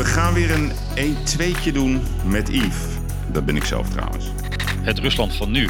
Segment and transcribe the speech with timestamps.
[0.00, 0.72] We gaan weer een
[1.16, 2.84] 1-2'tje doen met Yves.
[3.32, 4.26] Dat ben ik zelf trouwens.
[4.82, 5.68] Het Rusland van nu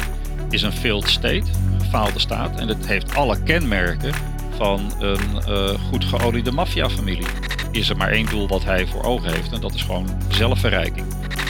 [0.49, 2.59] is een failed state, een gefaalde staat.
[2.59, 4.13] En het heeft alle kenmerken
[4.55, 7.25] van een uh, goed geoliede maffiafamilie.
[7.71, 11.05] Is er maar één doel wat hij voor ogen heeft en dat is gewoon zelfverrijking.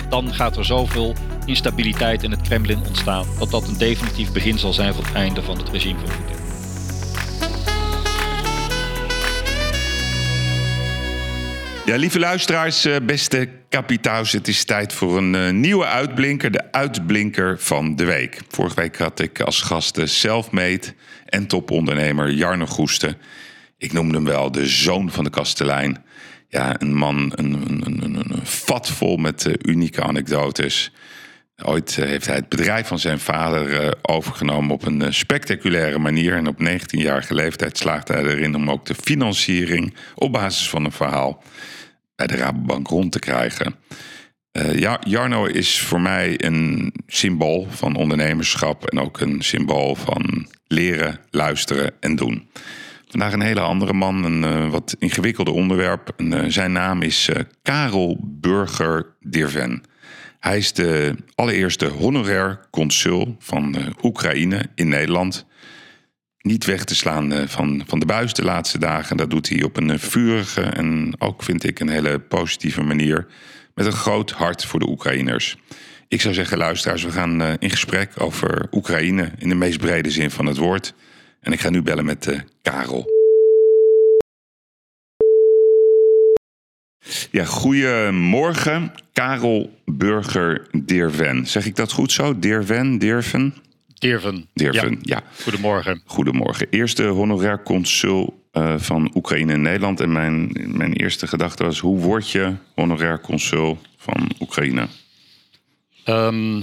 [0.10, 4.74] Dan gaat er zoveel instabiliteit in het Kremlin ontstaan dat dat een definitief begin zal
[4.74, 6.41] zijn van het einde van het regime van Poetin.
[11.92, 16.72] Ja, lieve luisteraars, eh, beste kapitaals, het is tijd voor een uh, nieuwe uitblinker, de
[16.72, 18.42] uitblinker van de week.
[18.48, 20.82] Vorige week had ik als gast de selfmade
[21.26, 23.18] en topondernemer Jarno Goeste.
[23.78, 26.04] Ik noemde hem wel de zoon van de kastelein.
[26.48, 30.92] Ja, een man, een, een, een, een vat vol met uh, unieke anekdotes.
[31.64, 36.36] Ooit heeft hij het bedrijf van zijn vader overgenomen op een spectaculaire manier.
[36.36, 40.92] En op 19-jarige leeftijd slaagde hij erin om ook de financiering op basis van een
[40.92, 41.44] verhaal
[42.28, 43.76] de Rabobank rond te krijgen.
[44.58, 50.48] Uh, ja, Jarno is voor mij een symbool van ondernemerschap en ook een symbool van
[50.68, 52.50] leren, luisteren en doen.
[53.08, 56.14] Vandaag een hele andere man, een uh, wat ingewikkelder onderwerp.
[56.18, 57.30] En, uh, zijn naam is
[57.62, 59.84] Karel Burger Dirven.
[60.40, 65.46] Hij is de allereerste honorair consul van Oekraïne in Nederland
[66.42, 69.18] niet weg te slaan eh, van, van de buis de laatste dagen.
[69.18, 73.28] Dat doet hij op een eh, vurige en ook, vind ik, een hele positieve manier.
[73.76, 75.58] Met een groot hart voor de Oekraïners.
[76.08, 80.12] Ik zou zeggen, luisteraars, we gaan eh, in gesprek over Oekraïne in de meest brede
[80.12, 80.94] zin van het woord.
[81.42, 83.10] En ik ga nu bellen met Karel.
[87.32, 88.92] Ja, goedemorgen.
[89.14, 91.48] Karel Burger Deerven.
[91.48, 92.40] Zeg ik dat goed zo?
[92.40, 93.56] Deerven, Deerven?
[94.02, 94.50] Dirven.
[94.54, 95.24] Dirven, ja.
[95.44, 96.02] Goedemorgen.
[96.06, 96.68] Goedemorgen.
[96.70, 100.00] Eerste honorair consul uh, van Oekraïne in Nederland.
[100.00, 104.88] En mijn, mijn eerste gedachte was, hoe word je honorair consul van Oekraïne?
[106.06, 106.56] Um,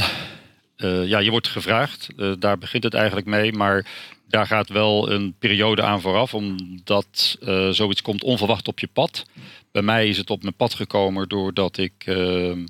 [0.76, 2.08] uh, ja, je wordt gevraagd.
[2.16, 3.52] Uh, daar begint het eigenlijk mee.
[3.52, 3.86] Maar
[4.28, 6.34] daar gaat wel een periode aan vooraf.
[6.34, 7.38] Omdat
[7.70, 9.24] zoiets komt onverwacht op je pad.
[9.72, 12.64] Bij mij is het op mijn pad gekomen doordat ik ehm,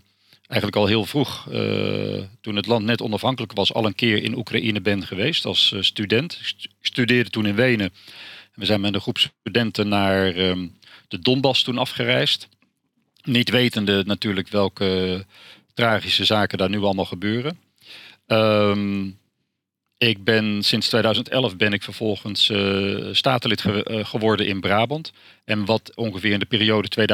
[0.49, 4.37] eigenlijk al heel vroeg, uh, toen het land net onafhankelijk was, al een keer in
[4.37, 6.39] Oekraïne ben geweest als uh, student.
[6.61, 7.93] Ik studeerde toen in Wenen.
[8.55, 10.77] We zijn met een groep studenten naar um,
[11.09, 12.49] de Donbass toen afgereisd.
[13.23, 15.25] Niet wetende natuurlijk welke
[15.75, 17.59] tragische zaken daar nu allemaal gebeuren.
[18.27, 19.19] Um,
[19.99, 25.13] ik ben sinds 2011 ben ik vervolgens uh, statenlid ge geworden in Brabant.
[25.45, 27.09] En wat ongeveer in de periode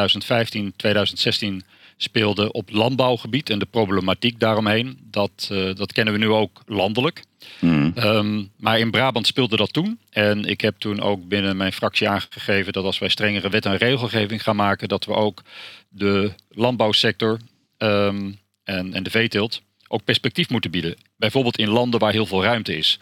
[1.63, 4.99] 2015-2016 speelde op landbouwgebied en de problematiek daaromheen.
[5.03, 7.23] Dat, uh, dat kennen we nu ook landelijk.
[7.61, 7.93] Mm.
[7.97, 9.99] Um, maar in Brabant speelde dat toen.
[10.11, 13.77] En ik heb toen ook binnen mijn fractie aangegeven dat als wij strengere wet en
[13.77, 15.43] regelgeving gaan maken, dat we ook
[15.89, 17.39] de landbouwsector
[17.79, 20.97] um, en, en de veeteelt ook perspectief moeten bieden.
[21.17, 22.99] Bijvoorbeeld in landen waar heel veel ruimte is.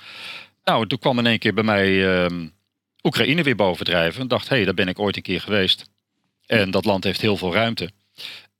[0.65, 2.53] Nou, toen kwam in één keer bij mij um,
[3.03, 4.21] Oekraïne weer bovendrijven.
[4.21, 5.91] En dacht, hé, hey, daar ben ik ooit een keer geweest.
[6.47, 7.91] En dat land heeft heel veel ruimte.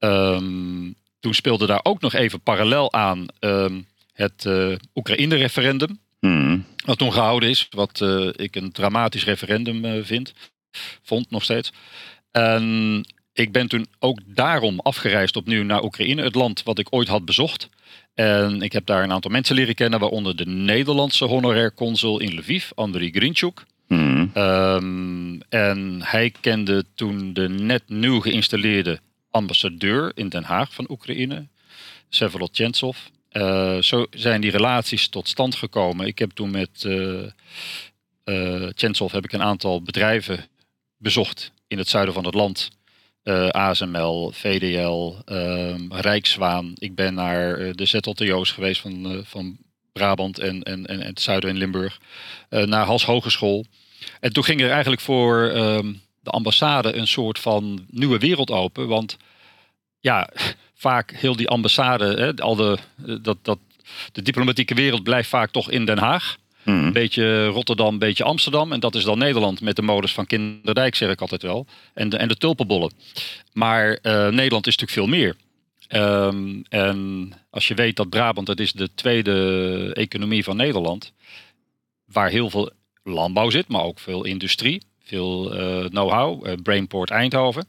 [0.05, 5.99] Um, toen speelde daar ook nog even parallel aan um, het uh, Oekraïne-referendum.
[6.21, 6.65] Mm.
[6.85, 10.33] Wat toen gehouden is, wat uh, ik een dramatisch referendum uh, vind.
[11.03, 11.73] Vond nog steeds.
[12.31, 17.09] En ik ben toen ook daarom afgereisd opnieuw naar Oekraïne, het land wat ik ooit
[17.09, 17.69] had bezocht.
[18.15, 22.39] En ik heb daar een aantal mensen leren kennen, waaronder de Nederlandse honorair consul in
[22.39, 23.65] Lviv, Andriy Grinchuk.
[23.89, 24.31] Mm.
[24.35, 29.01] Um, en hij kende toen de net nieuw geïnstalleerde
[29.33, 31.49] ambassadeur in Den Haag van Oekraïne,
[32.09, 32.99] Sevolodchentsov.
[33.33, 36.07] Uh, zo zijn die relaties tot stand gekomen.
[36.07, 37.27] Ik heb toen met uh,
[39.11, 40.47] heb ik een aantal bedrijven
[40.97, 42.71] bezocht in het zuiden van het land.
[43.49, 45.15] ASML, VDL,
[45.89, 46.73] Rijkswaan.
[46.75, 49.57] Ik ben naar de ZLTO's geweest van, van
[49.93, 51.99] Brabant en, en, en het zuiden in Limburg.
[52.49, 53.67] naar Hals Hogeschool.
[54.21, 58.89] En toen ging er eigenlijk voor um, de ambassade een soort van nieuwe wereld open.
[58.89, 59.17] Want
[60.01, 60.31] ja,
[60.75, 62.79] vaak heel die ambassade, hè, al de,
[63.23, 63.59] dat, dat,
[64.13, 66.37] de diplomatieke wereld blijft vaak toch in Den Haag.
[66.63, 66.85] Mm.
[66.85, 68.73] Een beetje Rotterdam, een beetje Amsterdam.
[68.73, 71.67] En dat is dan Nederland met de modus van Kinderdijk, zeg ik altijd wel.
[71.95, 72.93] En de, en de tulpenbollen.
[73.53, 75.37] Maar uh, Nederland is natuurlijk veel meer.
[75.89, 81.13] Um, en als je weet dat Brabant, dat is de tweede economie van Nederland.
[82.05, 82.71] Waar heel veel
[83.03, 84.83] landbouw zit, maar ook veel industrie
[85.13, 87.67] veel uh, know-how, uh, Brainport Eindhoven.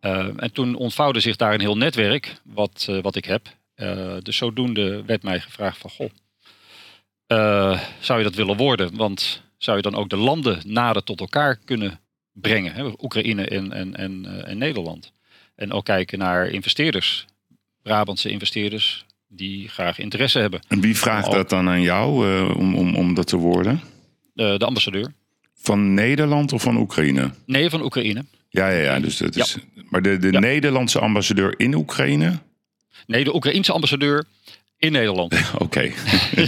[0.00, 3.48] Uh, en toen ontvouwde zich daar een heel netwerk, wat, wat ik heb.
[4.22, 6.10] dus zodoende werd mij gevraagd van, goh,
[8.00, 8.96] zou je dat willen worden?
[8.96, 12.00] Want zou je dan ook de landen nader tot elkaar kunnen
[12.32, 12.72] brengen?
[12.72, 12.90] Hè?
[12.98, 15.12] Oekraïne en, en, en, en Nederland.
[15.54, 17.26] En ook kijken naar investeerders,
[17.82, 20.60] Brabantse investeerders, die graag interesse hebben.
[20.68, 23.80] En wie vraagt dat dan aan jou uh, om, om, om dat te worden?
[24.34, 25.12] Uh, de ambassadeur.
[25.62, 27.30] Van Nederland of van Oekraïne?
[27.46, 28.24] Nee, van Oekraïne.
[28.48, 29.00] Ja, ja, ja.
[29.00, 29.56] Dus dat is,
[29.88, 32.38] Maar de, de Nederlandse ambassadeur in Oekraïne?
[33.06, 34.24] Nee, de Oekraïense ambassadeur
[34.78, 35.34] in Nederland.
[35.58, 35.80] Oké.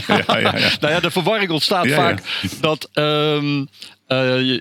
[0.06, 2.22] ja, ja, ja, nou ja, de verwarring ontstaat vaak
[2.60, 2.90] dat.
[2.94, 3.68] Um,
[4.08, 4.58] uh, uh,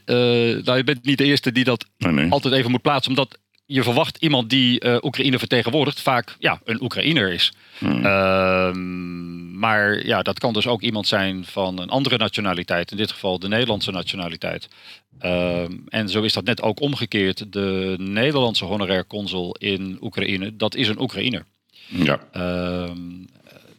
[0.63, 2.31] nou, je bent niet de eerste die dat nee, nee.
[2.31, 3.39] altijd even moet plaatsen, omdat
[3.71, 7.53] je verwacht iemand die uh, Oekraïne vertegenwoordigt vaak ja, een Oekraïner is.
[7.77, 8.05] Hmm.
[8.05, 8.71] Uh,
[9.53, 12.91] maar ja, dat kan dus ook iemand zijn van een andere nationaliteit.
[12.91, 14.67] In dit geval de Nederlandse nationaliteit.
[15.21, 17.53] Uh, en zo is dat net ook omgekeerd.
[17.53, 21.45] De Nederlandse honorair consul in Oekraïne, dat is een Oekraïner.
[21.87, 22.19] Ja.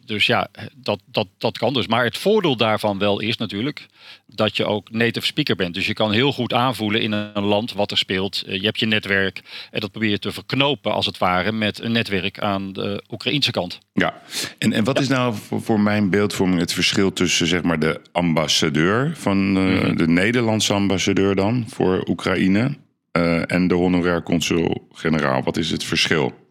[0.04, 1.86] Dus ja, dat, dat, dat kan dus.
[1.86, 3.86] Maar het voordeel daarvan wel is natuurlijk
[4.26, 5.74] dat je ook native speaker bent.
[5.74, 8.42] Dus je kan heel goed aanvoelen in een land wat er speelt.
[8.46, 11.80] Eh, je hebt je netwerk en dat probeer je te verknopen als het ware met
[11.80, 13.78] een netwerk aan de Oekraïnse kant.
[13.92, 14.22] Ja,
[14.58, 18.00] en, en wat is nou voor, voor, mijn beeldvorming het verschil tussen zeg maar de
[18.12, 22.76] ambassadeur van uh, de Nederlandse ambassadeur dan voor Oekraïne
[23.16, 25.42] uh, en de honorair consul-generaal?
[25.42, 26.41] Wat is het verschil?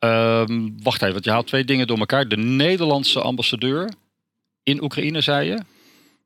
[0.00, 2.28] Um, wacht even, want je haalt twee dingen door elkaar.
[2.28, 3.90] De Nederlandse ambassadeur
[4.62, 5.58] in Oekraïne, zei je?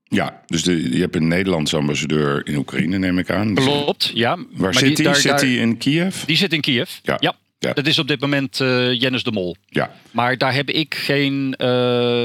[0.05, 3.55] Ja, dus de, je hebt een Nederlandse ambassadeur in Oekraïne, neem ik aan.
[3.55, 4.39] Klopt, ja.
[4.51, 5.15] Waar zit hij?
[5.15, 6.25] Zit hij in Kiev?
[6.25, 7.17] Die zit in Kiev, ja.
[7.21, 7.35] ja.
[7.63, 7.73] Ja.
[7.73, 9.57] Dat is op dit moment uh, Jennis de Mol.
[9.67, 9.91] Ja.
[10.11, 11.67] Maar daar heb ik geen uh,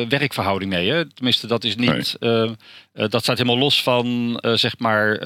[0.10, 0.90] werkverhouding mee.
[0.90, 1.06] Hè?
[1.06, 2.16] Tenminste, dat is niet.
[2.20, 2.32] Nee.
[2.32, 2.52] Uh,
[2.94, 5.20] dat staat helemaal los van zeg maar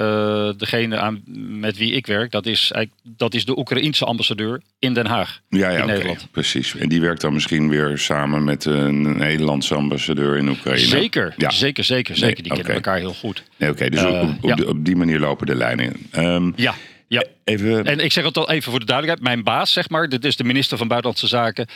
[0.57, 1.21] degene aan,
[1.59, 2.31] met wie ik werk.
[2.31, 2.71] Dat is,
[3.03, 5.39] dat is de Oekraïense ambassadeur in Den Haag.
[5.49, 5.85] Ja, ja in okay.
[5.85, 6.27] Nederland.
[6.31, 6.75] precies.
[6.75, 10.85] En die werkt dan misschien weer samen met een Nederlandse ambassadeur in Oekraïne.
[10.85, 11.49] Zeker, ja.
[11.49, 12.15] zeker, zeker.
[12.15, 12.33] zeker.
[12.33, 12.57] Nee, die okay.
[12.57, 13.43] kennen elkaar heel goed.
[13.57, 13.89] Nee, Oké, okay.
[13.89, 14.65] dus op, op, ja.
[14.65, 15.93] op, die manier lopen de lijnen.
[16.15, 16.75] Um, ja.
[17.11, 17.85] Ja, even...
[17.85, 19.33] en ik zeg het al even voor de duidelijkheid.
[19.33, 21.67] Mijn baas, zeg maar, dit is de minister van Buitenlandse Zaken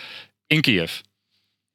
[0.48, 0.92] in Kiev.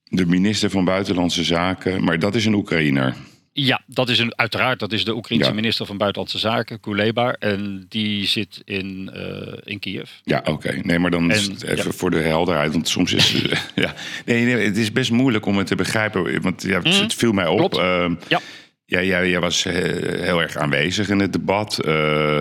[0.05, 3.15] De minister van Buitenlandse Zaken, maar dat is een Oekraïner.
[3.53, 4.79] Ja, dat is een, uiteraard.
[4.79, 5.55] Dat is de Oekraïnse ja.
[5.55, 7.33] minister van Buitenlandse Zaken, Kuleba.
[7.33, 10.11] En die zit in, uh, in Kiev.
[10.23, 10.51] Ja, oké.
[10.51, 10.81] Okay.
[10.83, 11.91] Nee, maar dan en, even ja.
[11.91, 12.73] voor de helderheid.
[12.73, 13.33] Want soms is
[13.75, 13.95] ja.
[14.25, 16.43] nee, nee, het is best moeilijk om het te begrijpen.
[16.43, 16.85] Want ja, mm.
[16.85, 17.75] het viel mij op.
[17.75, 18.41] Uh, ja.
[18.85, 21.81] Ja, jij, jij was heel erg aanwezig in het debat.
[21.87, 22.41] Uh,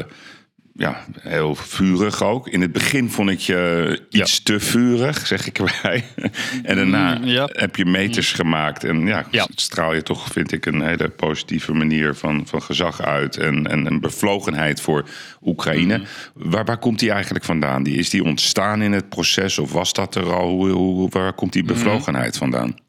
[0.79, 2.47] ja, heel vurig ook.
[2.47, 4.39] In het begin vond ik je iets ja.
[4.43, 6.03] te vurig, zeg ik erbij.
[6.63, 7.49] en daarna mm, ja.
[7.51, 8.83] heb je meters gemaakt.
[8.83, 13.01] En ja, ja, straal je toch, vind ik, een hele positieve manier van, van gezag
[13.01, 13.37] uit.
[13.37, 15.09] En, en een bevlogenheid voor
[15.41, 15.97] Oekraïne.
[15.97, 16.05] Mm.
[16.33, 17.83] Waar, waar komt die eigenlijk vandaan?
[17.83, 20.49] Die, is die ontstaan in het proces of was dat er al?
[20.49, 22.79] Hoe, hoe, waar komt die bevlogenheid vandaan?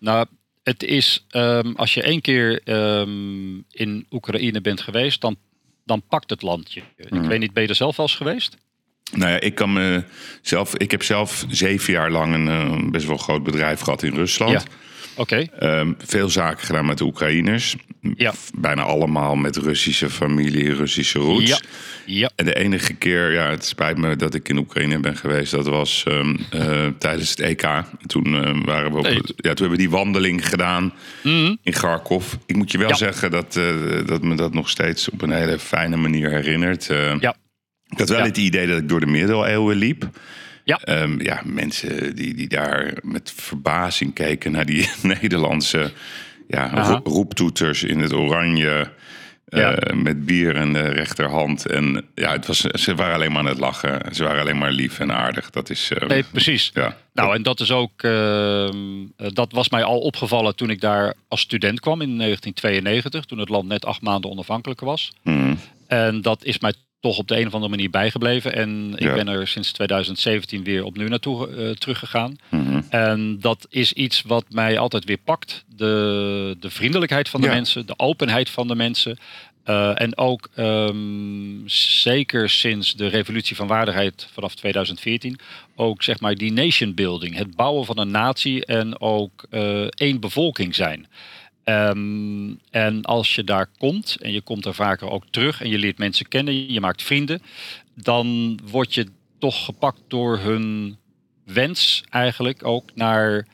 [0.00, 0.26] Nou,
[0.62, 5.36] het is, um, als je één keer um, in Oekraïne bent geweest, dan
[5.84, 6.82] dan pakt het landje.
[6.96, 7.26] Ik Mhm.
[7.28, 8.56] weet niet, ben je er zelf wel eens geweest?
[9.12, 10.04] Nou ja, ik kan me
[10.42, 10.76] zelf.
[10.76, 14.50] Ik heb zelf zeven jaar lang een uh, best wel groot bedrijf gehad in Rusland.
[14.52, 14.62] Ja.
[15.16, 15.46] Oké.
[15.62, 17.76] Um, veel zaken gedaan met de Oekraïners.
[18.16, 18.32] Ja.
[18.58, 21.48] Bijna allemaal met Russische familie, Russische roots.
[21.50, 21.58] Ja.
[22.06, 22.30] Ja.
[22.36, 25.50] En de enige keer, ja, het spijt me dat ik in Oekraïne ben geweest.
[25.50, 27.62] Dat was um, uh, tijdens het EK.
[27.62, 29.14] En toen uh, waren we op, Nee.
[29.14, 31.54] ja, toen hebben we die wandeling gedaan Mhm.
[31.62, 32.32] in Kharkov.
[32.46, 32.94] Ik moet je wel Ja.
[32.94, 36.84] zeggen dat, uh, dat me dat nog steeds op een hele fijne manier herinnert.
[37.20, 37.36] Ja.
[37.88, 40.08] Ik had wel het idee dat ik door de middeleeuwen liep.
[40.64, 40.78] Ja.
[40.80, 45.92] Ehm, ja, mensen die, die daar met verbazing keken naar die Nederlandse
[46.48, 47.00] ja, Aha.
[47.04, 48.90] roeptoeters in het oranje.
[49.44, 51.66] eh, met bier in de rechterhand.
[51.66, 54.14] En ja, het was, ze waren alleen maar aan het lachen.
[54.14, 55.50] Ze waren alleen maar lief en aardig.
[55.50, 55.90] Dat is.
[55.90, 56.70] eh, Nee, precies.
[56.74, 56.96] Ja.
[57.12, 58.02] Nou, en dat is ook.
[58.02, 63.24] ehm, eh, dat was mij al opgevallen toen ik daar als student kwam in 1992,
[63.24, 65.12] toen het land net acht maanden onafhankelijk was.
[65.22, 65.54] Mhm.
[65.86, 66.72] En dat is mij
[67.04, 68.54] toch op de een of andere manier bijgebleven.
[68.54, 69.14] En ik Ja.
[69.14, 72.36] ben er sinds 2017 weer opnieuw naartoe eh, teruggegaan.
[72.48, 72.80] Mhm.
[72.88, 75.64] En dat is iets wat mij altijd weer pakt.
[75.76, 77.52] De, de vriendelijkheid van de Ja.
[77.52, 79.18] mensen, de openheid van de mensen.
[79.64, 85.38] Eh, en ook ehm, zeker sinds de revolutie van waardigheid vanaf 2014,
[85.76, 90.20] ook zeg maar die nation building, het bouwen van een natie en ook eh, één
[90.20, 91.06] bevolking zijn.
[91.64, 95.78] Ehm, en als je daar komt en je komt er vaker ook terug en je
[95.78, 97.42] leert mensen kennen, je maakt vrienden,
[97.94, 99.06] dan word je
[99.38, 100.96] toch gepakt door hun
[101.44, 103.46] wens eigenlijk ook naar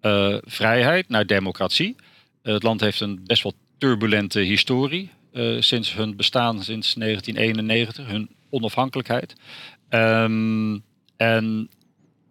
[0.00, 1.96] eh, vrijheid, naar democratie.
[2.42, 8.28] Het land heeft een best wel turbulente historie eh, sinds hun bestaan, sinds 1991, hun
[8.50, 9.34] onafhankelijkheid.
[9.88, 10.78] Ehm,
[11.16, 11.68] en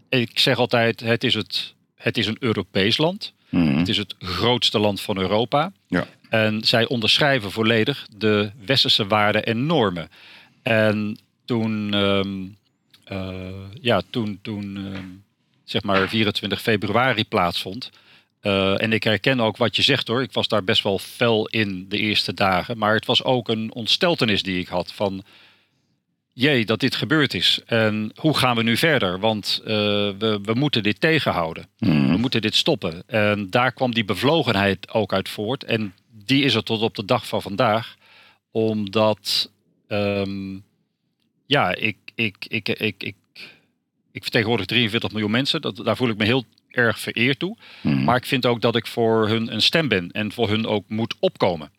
[0.10, 3.34] ik zeg altijd, het is, het, het is een Europees land.
[3.56, 3.78] Mhm.
[3.78, 5.72] Het is het grootste land van Europa.
[5.88, 6.08] Ja.
[6.30, 10.10] En zij onderschrijven volledig de westerse waarden en normen.
[10.64, 12.44] En toen ehm,
[13.82, 15.06] ja, toen, toen ehm,
[15.64, 17.90] zeg maar 24 februari plaatsvond.
[18.78, 20.22] en ik herken ook wat je zegt hoor.
[20.22, 22.78] Ik was daar best wel fel in de eerste dagen.
[22.78, 25.24] Maar het was ook een ontsteltenis die ik had van
[26.36, 27.62] jee, dat dit gebeurd is.
[27.66, 29.20] En hoe gaan we nu verder?
[29.20, 29.68] Want uh,
[30.18, 31.68] we, we moeten dit tegenhouden.
[31.78, 32.10] Hmm.
[32.12, 33.04] We moeten dit stoppen.
[33.08, 35.64] En daar kwam die bevlogenheid ook uit voort.
[35.64, 35.94] En
[36.26, 37.96] die is er tot op de dag van vandaag.
[38.52, 39.52] Omdat,
[39.88, 40.64] um,
[41.46, 43.16] ja, ik, ik, ik, ik, ik,
[44.12, 45.62] ik vertegenwoordig 43 miljoen mensen.
[45.62, 47.58] Dat, daar voel ik me heel erg vereerd toe.
[47.82, 48.04] Hmm.
[48.04, 50.12] Maar ik vind ook dat ik voor hun een stem ben.
[50.12, 51.72] En voor hun ook moet opkomen.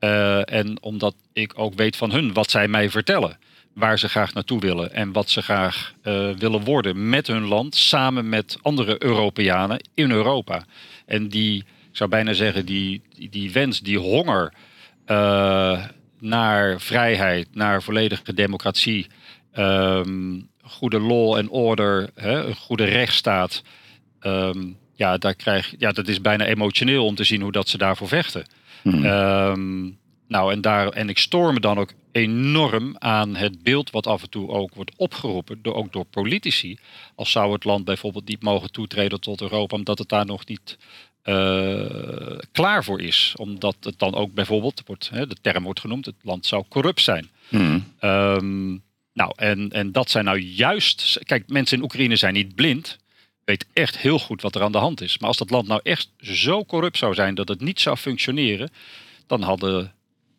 [0.00, 3.38] Uh, en omdat ik ook weet van hun wat zij mij vertellen
[3.76, 7.74] waar ze graag naartoe willen en wat ze graag uh, willen worden met hun land,
[7.74, 10.64] samen met andere Europeanen in Europa.
[11.06, 14.52] En die, ik zou bijna zeggen, die, die, die wens, die honger
[15.06, 15.84] uh,
[16.18, 19.06] naar vrijheid, naar volledige democratie,
[19.58, 23.62] um, goede law en order, hè, een goede rechtsstaat.
[24.20, 27.78] Um, ja, daar krijg, ja, dat is bijna emotioneel om te zien hoe dat ze
[27.78, 28.46] daarvoor vechten.
[28.82, 29.04] Hmm.
[29.04, 34.06] Um, nou, en, daar, en ik stoor me dan ook enorm aan het beeld wat
[34.06, 36.78] af en toe ook wordt opgeroepen, door, ook door politici.
[37.14, 40.78] Als zou het land bijvoorbeeld niet mogen toetreden tot Europa, omdat het daar nog niet
[41.24, 43.34] uh, klaar voor is.
[43.36, 47.00] Omdat het dan ook bijvoorbeeld, wordt, hè, de term wordt genoemd, het land zou corrupt
[47.00, 47.30] zijn.
[47.48, 47.92] Hmm.
[48.00, 51.18] Um, nou, en, en dat zijn nou juist.
[51.24, 52.98] Kijk, mensen in Oekraïne zijn niet blind.
[53.44, 55.18] Weet echt heel goed wat er aan de hand is.
[55.18, 58.70] Maar als dat land nou echt zo corrupt zou zijn dat het niet zou functioneren,
[59.26, 59.95] dan hadden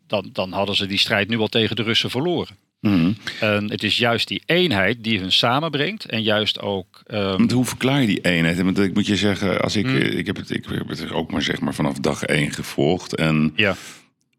[0.07, 2.55] dan, dan hadden ze die strijd nu al tegen de Russen verloren.
[2.81, 3.15] Mm.
[3.39, 7.03] En het is juist die eenheid die hun samenbrengt en juist ook.
[7.07, 7.51] Um...
[7.51, 8.61] Hoe verklaar je die eenheid?
[8.61, 9.95] Want ik moet je zeggen, als ik, Mm.
[9.95, 13.15] ik, heb het, ik heb het ook maar zeg maar vanaf dag één gevolgd.
[13.15, 13.75] En Ja.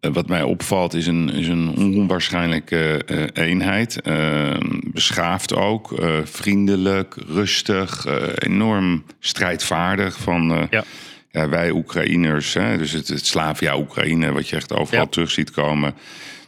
[0.00, 4.00] eh, wat mij opvalt is een, is een onwaarschijnlijke eh, eenheid.
[4.00, 10.18] Eh, beschaafd ook, eh, vriendelijk, rustig, eh, enorm strijdvaardig.
[10.18, 10.84] Van, eh, Ja.
[11.30, 15.06] Ja, wij Oekraïners, hè, dus het, het Slavia-Oekraïne, wat je echt overal Ja.
[15.10, 15.94] terug ziet komen.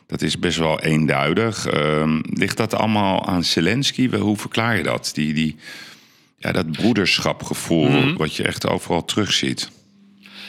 [0.06, 1.66] Dat is best wel eenduidig.
[1.66, 4.08] Ehm, ligt dat allemaal aan Zelensky?
[4.16, 5.10] Hoe verklaar je dat?
[5.14, 5.56] Die, die,
[6.36, 8.16] ja, dat broederschapgevoel Mhm.
[8.16, 9.70] wat je echt overal terugziet.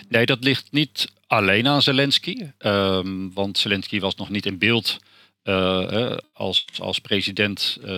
[0.09, 2.45] Nee, dat ligt niet alleen aan Zelensky.
[2.57, 4.99] Ehm, want Zelensky was nog niet in beeld
[5.43, 7.91] eh, als, als president eh,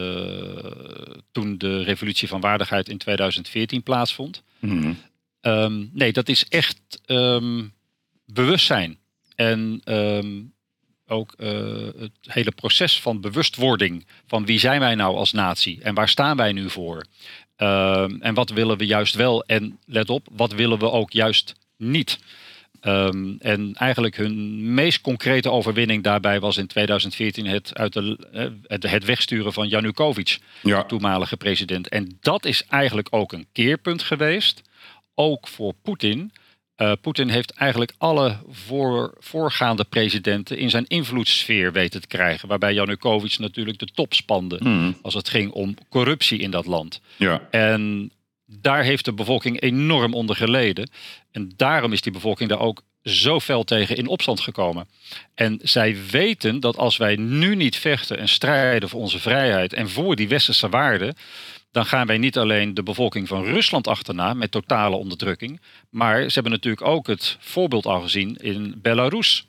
[1.31, 4.43] toen de revolutie van waardigheid in 2014 plaatsvond.
[4.59, 4.93] Mhm.
[5.43, 7.63] Ehm, nee, dat is echt ehm,
[8.25, 8.97] bewustzijn.
[9.35, 10.41] En ehm,
[11.07, 11.49] ook eh,
[11.97, 16.37] het hele proces van bewustwording van wie zijn wij nou als natie en waar staan
[16.37, 17.05] wij nu voor?
[18.19, 19.43] En wat willen we juist wel?
[19.43, 22.19] En let op, wat willen we ook juist niet?
[23.39, 28.89] En eigenlijk hun meest concrete overwinning daarbij was in 2014 het, uit de, eh, het,
[28.89, 31.87] het wegsturen van Janukovic Ja, toenmalige president.
[31.87, 34.61] En dat is eigenlijk ook een keerpunt geweest,
[35.15, 36.31] ook voor Poetin.
[36.75, 42.47] Eh, Poetin heeft eigenlijk alle voor, voorgaande presidenten in zijn invloedssfeer weten te krijgen.
[42.47, 44.91] Waarbij Janukovic natuurlijk de top spande Mhm.
[45.01, 47.01] als het ging om corruptie in dat land.
[47.17, 47.47] ja.
[47.51, 48.11] En
[48.45, 50.89] daar heeft de bevolking enorm onder geleden.
[51.31, 54.87] En daarom is die bevolking daar ook zo fel tegen in opstand gekomen.
[55.35, 59.89] En zij weten dat als wij nu niet vechten en strijden voor onze vrijheid en
[59.89, 61.15] voor die westerse waarden,
[61.73, 66.33] dan gaan wij niet alleen de bevolking van Rusland achterna met totale onderdrukking, maar ze
[66.33, 69.47] hebben natuurlijk ook het voorbeeld al gezien in Belarus.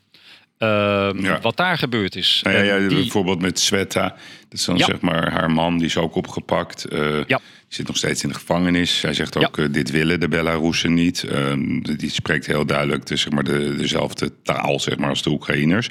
[0.59, 1.41] Ehm, Ja.
[1.41, 2.41] Wat daar gebeurd is.
[2.43, 4.09] Nou ja, En ja, die- Bijvoorbeeld met Sveta.
[4.49, 6.85] Dat is dan zeg maar haar man, die is ook opgepakt.
[6.85, 6.99] Eh.
[7.27, 7.37] Die
[7.69, 9.03] zit nog steeds in de gevangenis.
[9.03, 11.23] Hij zegt ook, eh, dit willen de Belarussen niet.
[11.25, 15.31] Ehm, die spreekt heel duidelijk de, zeg maar, de, dezelfde taal zeg maar, als de
[15.31, 15.89] Oekraïners.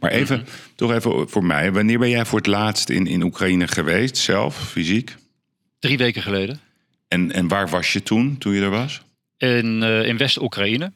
[0.00, 0.46] Maar even, Mhm.
[0.74, 1.72] toch even voor mij.
[1.72, 5.16] Wanneer ben jij voor het laatst in, in Oekraïne geweest, zelf, fysiek?
[5.78, 6.60] Drie weken geleden.
[7.08, 9.04] En, en waar was je toen, toen je er was?
[9.38, 10.92] in, eh, in West-Oekraïne.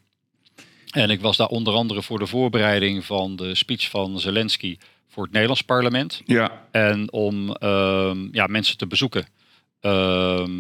[0.91, 4.77] En ik was daar onder andere voor de voorbereiding van de speech van Zelensky
[5.09, 6.23] voor het Nederlands parlement.
[6.25, 9.27] Ja, En om ehm, ja, mensen te bezoeken.
[9.81, 10.51] Ehm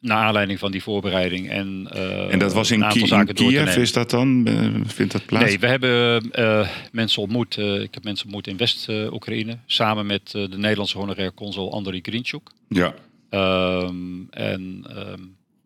[0.00, 1.48] naar aanleiding van die voorbereiding.
[1.50, 4.48] En, eh, en dat was in, Ki- in Kiev, is dat dan?
[4.86, 5.44] Vindt dat plaats?
[5.44, 7.56] Nee, we hebben eh, mensen ontmoet.
[7.56, 9.58] eh, ik heb mensen ontmoet in West-Oekraïne.
[9.66, 12.50] Samen met de Nederlandse honorair consul Andriy Grinchuk.
[12.68, 12.94] Ja,
[13.30, 13.94] Ehm,
[14.30, 15.20] en ehm,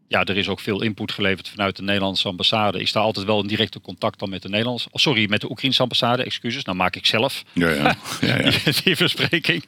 [0.09, 2.81] ja, er is ook veel input geleverd vanuit de Nederlandse ambassade.
[2.81, 5.51] Ik sta altijd wel in directe contact dan met de Nederlandse, oh, sorry, met de
[5.51, 6.65] Oekraïnse ambassade, excuses.
[6.65, 7.97] Nou maak ik zelf ja, ja.
[8.21, 8.51] ja, ja.
[8.85, 9.65] die verspreking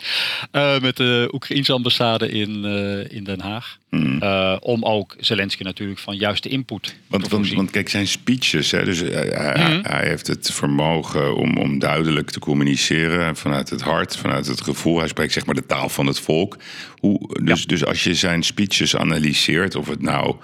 [0.80, 2.64] met de Oekraïnse ambassade in,
[3.11, 3.78] in Den Haag.
[3.90, 4.23] Hmm.
[4.23, 8.71] Eh, om ook Zelensky natuurlijk van juiste input te Want, want, want kijk, zijn speeches,
[8.71, 9.78] hè, dus hij, hij- Mhm.
[9.93, 14.99] hij heeft het vermogen om, om duidelijk te communiceren vanuit het hart, vanuit het gevoel.
[14.99, 16.57] Hij spreekt zeg maar de taal van het volk.
[16.99, 20.37] Hoe, dus, dus als je zijn speeches analyseert, of het nou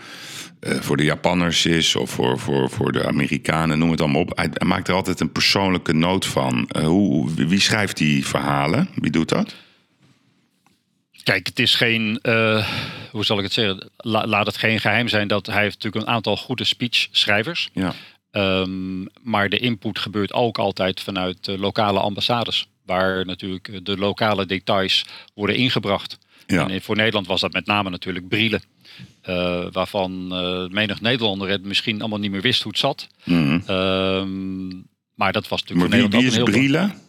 [0.61, 4.33] eh, voor de Japanners is of voor, voor, voor de Amerikanen, noem het allemaal op.
[4.39, 6.69] Hij, hij maakt er altijd een persoonlijke noot van.
[6.69, 8.89] Eh, hoe, wie schrijft die verhalen?
[8.95, 9.55] Wie doet dat?
[11.23, 12.69] Kijk, het is geen, eh,
[13.11, 13.91] hoe zal ik het zeggen?
[13.97, 17.69] La- laat het geen geheim zijn dat hij heeft natuurlijk een aantal goede speechschrijvers.
[17.73, 17.93] Ja.
[18.31, 22.67] Ehm, maar de input gebeurt ook altijd vanuit de lokale ambassades.
[22.87, 26.19] Waar natuurlijk de lokale details worden ingebracht.
[26.47, 26.69] Ja.
[26.69, 28.63] En voor Nederland was dat met name natuurlijk Brielen.
[29.23, 33.07] eh, waarvan eh, menig Nederlander het misschien allemaal niet meer wist hoe het zat.
[33.25, 33.61] Mhm.
[33.67, 34.69] Ehm,
[35.15, 37.01] maar dat was natuurlijk Maar voor wie, Nederland wie is Brielen?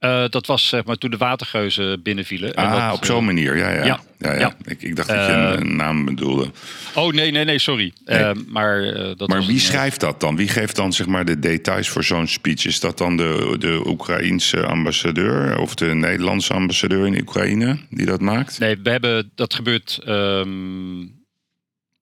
[0.00, 2.54] Eh, dat was zeg maar toen de watergeuzen binnenvielen.
[2.54, 3.56] En Ah, dat, op zo'n eh, manier.
[3.56, 4.00] Ja, ja.
[4.18, 4.32] ja.
[4.38, 4.54] ja.
[4.64, 6.50] Ik, ik dacht dat je Eh, een, een naam bedoelde.
[6.94, 7.92] Oh nee, nee, nee, sorry.
[8.04, 8.18] Nee.
[8.18, 10.36] Eh, maar eh, dat Maar wie een, eh, schrijft dat dan?
[10.36, 12.64] Wie geeft dan zeg maar de details voor zo'n speech?
[12.64, 18.20] Is dat dan de, de Oekraïense ambassadeur of de Nederlandse ambassadeur in Oekraïne die dat
[18.20, 18.58] maakt?
[18.58, 21.06] Nee, we hebben, dat gebeurt ehm,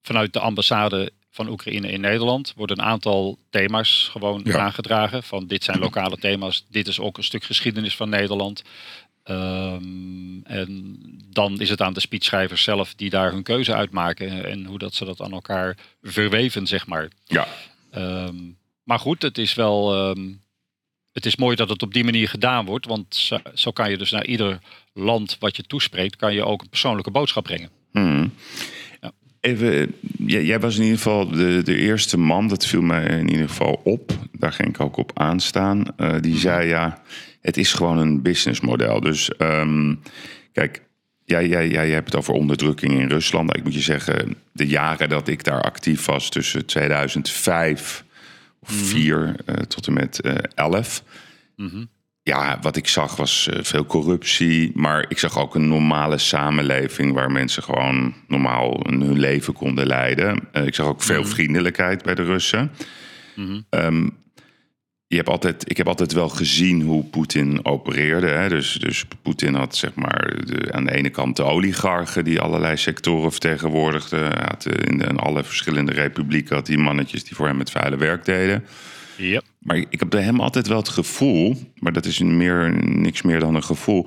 [0.02, 1.10] vanuit de ambassade
[1.44, 2.52] van Oekraïne in Nederland.
[2.56, 4.58] Worden een aantal thema's gewoon Ja.
[4.58, 5.22] aangedragen.
[5.22, 6.64] Van dit zijn lokale thema's.
[6.70, 8.62] Dit is ook een stuk geschiedenis van Nederland.
[9.24, 10.96] Ehm, en
[11.30, 14.44] dan is het aan de speechschrijvers zelf die daar hun keuze uitmaken.
[14.44, 17.08] En hoe dat ze dat aan elkaar verweven, zeg maar.
[17.24, 17.46] Ja,
[17.90, 18.36] Ehm,
[18.84, 19.94] maar goed, het is wel.
[19.94, 20.28] ehm,
[21.12, 22.86] het is mooi dat het op die manier gedaan wordt.
[22.86, 24.58] Want zo, zo kan je dus naar ieder
[24.92, 27.70] land wat je toespreekt, kan je ook een persoonlijke boodschap brengen.
[27.92, 28.34] Hmm.
[29.40, 33.30] Even, jij, jij was in ieder geval de, de eerste man, dat viel mij in
[33.30, 34.12] ieder geval op.
[34.32, 35.84] Daar ging ik ook op aanstaan.
[35.96, 37.02] Eh, die zei ja,
[37.40, 39.00] het is gewoon een businessmodel.
[39.00, 39.94] Dus ehm,
[40.52, 40.82] kijk,
[41.24, 43.56] jij, jij, jij hebt het over onderdrukking in Rusland.
[43.56, 48.04] Ik moet je zeggen, de jaren dat ik daar actief was, tussen 2005
[48.60, 51.02] of 4 eh, tot en met eh 11
[52.28, 54.70] ja, wat ik zag was eh, veel corruptie.
[54.74, 60.48] Maar ik zag ook een normale samenleving waar mensen gewoon normaal hun leven konden leiden.
[60.52, 62.70] Eh, ik zag ook veel vriendelijkheid bij de Russen.
[63.70, 64.08] Ehm,
[65.06, 68.26] je hebt altijd, ik heb altijd wel gezien hoe Poetin opereerde.
[68.26, 68.48] Hè?
[68.48, 72.76] Dus, dus Poetin had zeg maar de, aan de ene kant de oligarchen die allerlei
[72.76, 74.46] sectoren vertegenwoordigden.
[74.48, 77.70] Had, eh, in, de, in alle verschillende republieken had hij mannetjes die voor hem het
[77.70, 78.64] vuile werk deden.
[79.18, 79.40] Ja.
[79.58, 83.40] Maar ik heb bij hem altijd wel het gevoel, maar dat is meer, niks meer
[83.40, 84.06] dan een gevoel,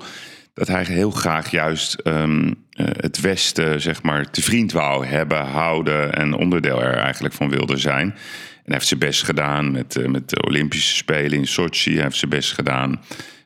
[0.54, 5.46] dat hij heel graag juist ehm, eh, het Westen zeg maar te vriend wou hebben,
[5.46, 8.06] houden en onderdeel er eigenlijk van wilde zijn.
[8.08, 11.94] En hij heeft zijn best gedaan met, eh, met de Olympische Spelen in Sochi.
[11.94, 13.00] Hij heeft zijn best gedaan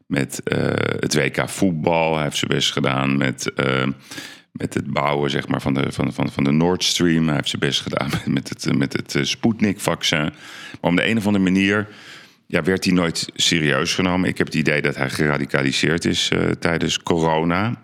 [0.06, 0.58] met eh,
[1.00, 2.14] het WK voetbal.
[2.14, 3.86] Hij heeft zijn best gedaan met, eh,
[4.56, 7.26] met het bouwen zeg maar, van, de, van, van, van de Nord Stream.
[7.26, 10.18] Hij heeft zijn best gedaan met, het, met het eh, Sputnik-vaccin.
[10.80, 11.88] Maar om de een of andere manier
[12.46, 14.28] ja, werd hij nooit serieus genomen.
[14.28, 17.82] Ik heb het idee dat hij geradicaliseerd is eh, tijdens corona.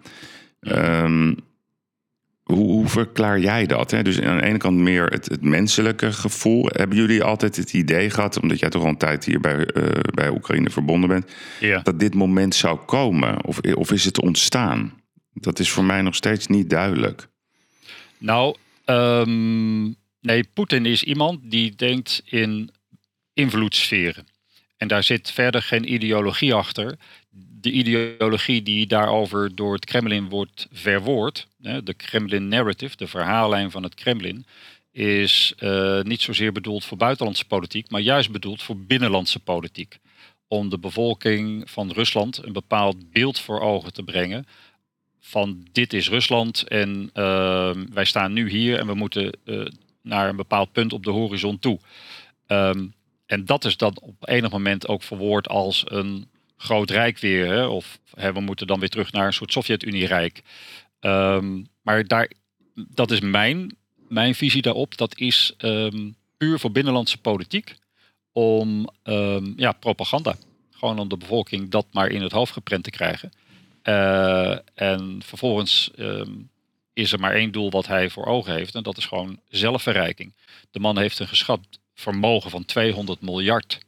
[0.61, 1.35] Ehm,
[2.43, 3.91] hoe, hoe verklaar jij dat?
[3.91, 4.03] Hè?
[4.03, 6.69] Dus aan de ene kant meer het, het menselijke gevoel.
[6.73, 9.83] Hebben jullie altijd het idee gehad, omdat jij toch al een tijd hier bij, eh,
[10.15, 11.81] bij Oekraïne verbonden bent, Ja.
[11.83, 13.45] dat dit moment zou komen?
[13.45, 15.02] Of, of is het ontstaan?
[15.33, 17.29] Dat is voor mij nog steeds niet duidelijk.
[18.19, 19.85] Nou, ehm,
[20.21, 22.71] nee, Poetin is iemand die denkt in
[23.35, 24.27] invloedssferen.
[24.77, 26.99] En daar zit verder geen ideologie achter.
[27.61, 33.83] De ideologie die daarover door het Kremlin wordt verwoord, de Kremlin narrative, de verhaallijn van
[33.83, 34.47] het Kremlin,
[34.93, 39.99] is eh, niet zozeer bedoeld voor buitenlandse politiek, maar juist bedoeld voor binnenlandse politiek.
[40.49, 44.47] Om de bevolking van Rusland een bepaald beeld voor ogen te brengen
[45.25, 49.67] van dit is Rusland en ehm, wij staan nu hier en we moeten eh,
[50.03, 51.79] naar een bepaald punt op de horizon toe.
[52.47, 52.87] Ehm,
[53.27, 57.47] en dat is dan op enig moment ook verwoord als een groot rijk weer.
[57.47, 57.67] Hè?
[57.67, 60.43] Of hè, we moeten dan weer terug naar een soort Sovjet-Unie-rijk.
[61.01, 62.31] Ehm, maar daar,
[62.75, 63.77] dat is mijn,
[64.09, 64.97] mijn visie daarop.
[64.97, 65.55] Dat is
[66.37, 67.75] puur voor binnenlandse politiek.
[68.33, 68.89] Om
[69.57, 70.37] ja, propaganda.
[70.71, 73.33] Gewoon om de bevolking dat maar in het hoofd geprent te krijgen.
[73.83, 76.31] Eh, en vervolgens ehm,
[76.93, 78.75] is er maar één doel wat hij voor ogen heeft.
[78.75, 80.33] En dat is gewoon zelfverrijking.
[80.71, 81.61] De man heeft een geschat
[81.95, 83.79] vermogen van 200 miljard.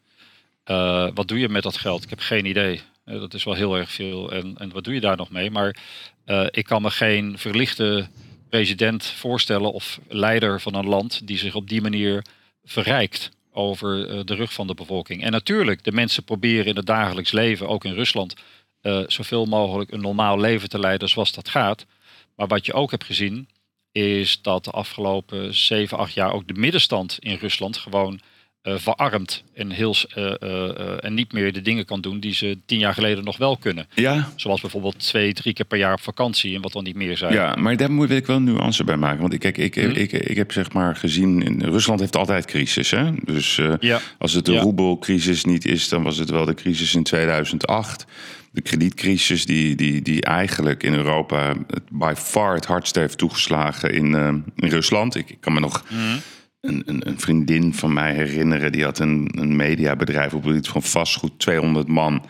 [0.65, 2.03] Eh, wat doe je met dat geld?
[2.03, 2.81] Ik heb geen idee.
[3.05, 4.33] Eh, dat is wel heel erg veel.
[4.33, 5.51] En, en wat doe je daar nog mee?
[5.51, 5.77] Maar
[6.51, 8.09] ik kan me geen verlichte
[8.49, 12.25] president voorstellen of leider van een land die zich op die manier
[12.65, 15.25] verrijkt over de rug van de bevolking.
[15.25, 18.35] En natuurlijk, de mensen proberen in het dagelijks leven, ook in Rusland,
[18.85, 21.87] eh, zoveel mogelijk een normaal leven te leiden zoals dat gaat.
[22.37, 23.49] Maar wat je ook hebt gezien,
[23.93, 28.21] is dat de afgelopen 7, 8 jaar ook de middenstand in Rusland gewoon
[28.63, 32.59] uh, verarmd en, heel, uh, uh, en niet meer de dingen kan doen die ze
[32.67, 33.87] tien jaar geleden nog wel kunnen.
[33.95, 34.33] Ja.
[34.37, 37.33] Zoals bijvoorbeeld twee, drie keer per jaar op vakantie en wat dan niet meer zijn.
[37.33, 39.21] Ja, maar daar wil ik wel nuance bij maken.
[39.21, 42.45] Want ik, kijk, ik, ik, ik, ik heb zeg maar gezien, in, Rusland heeft altijd
[42.45, 42.91] crisis.
[42.91, 43.11] Hè?
[43.23, 44.01] Dus ja.
[44.19, 44.61] als het de ja.
[44.61, 48.07] roebelcrisis niet is, dan was het wel de crisis in 2008
[48.55, 51.55] de kredietcrisis die, die, die eigenlijk in Europa
[51.93, 54.15] by far het hardst heeft toegeslagen in,
[54.57, 55.15] in Rusland.
[55.15, 56.21] Ik, ik, kan me nog mm
[56.65, 58.73] een, een, een, vriendin van mij herinneren.
[58.73, 62.27] Die had een, een mediabedrijf op iets van vastgoed, 200 man.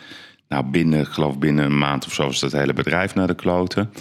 [0.49, 3.93] Nou, binnen, geloof binnen een maand of zo was dat hele bedrijf naar de kloten.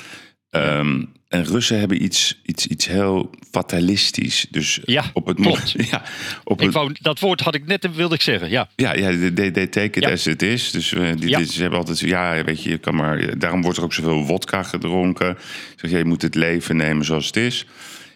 [0.49, 4.47] Um, en Russen hebben iets, iets, iets heel fatalistisch.
[4.49, 5.75] Dus ja, op het klopt.
[5.91, 6.03] Ja,
[6.43, 8.49] op ik wou, dat woord had ik net wilde ik zeggen.
[8.49, 10.71] Ja, ja, ja they, they take it as it is.
[10.71, 11.43] Dus uh, die, ja.
[11.43, 13.39] ze hebben altijd, ja, weet je, je kan maar.
[13.39, 15.37] Daarom wordt er ook zoveel wodka gedronken.
[15.75, 17.65] Zeg, je moet het leven nemen zoals het is.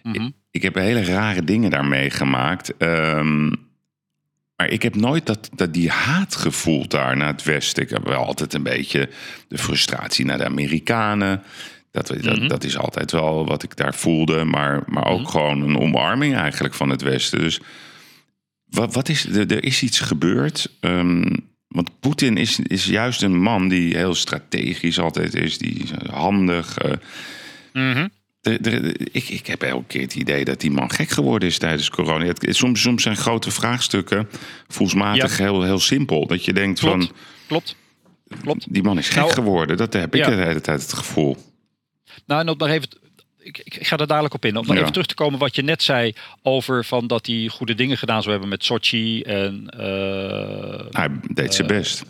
[0.03, 2.73] Mm ik heb hele rare dingen daarmee gemaakt.
[2.77, 3.67] Um,
[4.55, 7.83] maar ik heb nooit dat, dat die haat gevoeld daar naar het Westen.
[7.83, 9.09] Ik heb wel altijd een beetje
[9.47, 11.43] de frustratie naar de Amerikanen.
[12.05, 12.47] Dat, dat, mhm.
[12.47, 14.43] dat is altijd wel wat ik daar voelde.
[14.43, 15.29] Maar, maar ook mhm.
[15.29, 17.39] gewoon een omarming eigenlijk van het Westen.
[17.39, 17.59] Dus
[18.65, 20.69] wat, wat is, er, er is iets gebeurd.
[20.81, 21.25] Um,
[21.67, 25.57] want Poetin is, is juist een man die heel strategisch altijd is.
[25.57, 26.77] Die is handig.
[26.85, 26.91] Uh,
[27.73, 28.09] mm
[29.11, 32.25] ik, ik heb elke keer het idee dat die man gek geworden is tijdens corona.
[32.25, 34.29] Het, soms, soms zijn grote vraagstukken
[34.67, 36.27] voelsmatig heel, heel simpel.
[36.27, 37.15] Dat je denkt klopt, van...
[37.47, 37.75] Klopt,
[38.41, 38.65] klopt.
[38.69, 39.77] Die man is gek nou, geworden.
[39.77, 41.37] Dat heb ik de hele tijd het gevoel.
[42.25, 42.89] Nou, en op nog even...
[43.39, 44.57] Ik, ik, ga er dadelijk op in.
[44.57, 47.75] Om nog even terug te komen wat je net zei over van dat hij goede
[47.75, 49.21] dingen gedaan zou hebben met Sochi.
[49.21, 52.03] En, uh, hij deed zijn uh, best.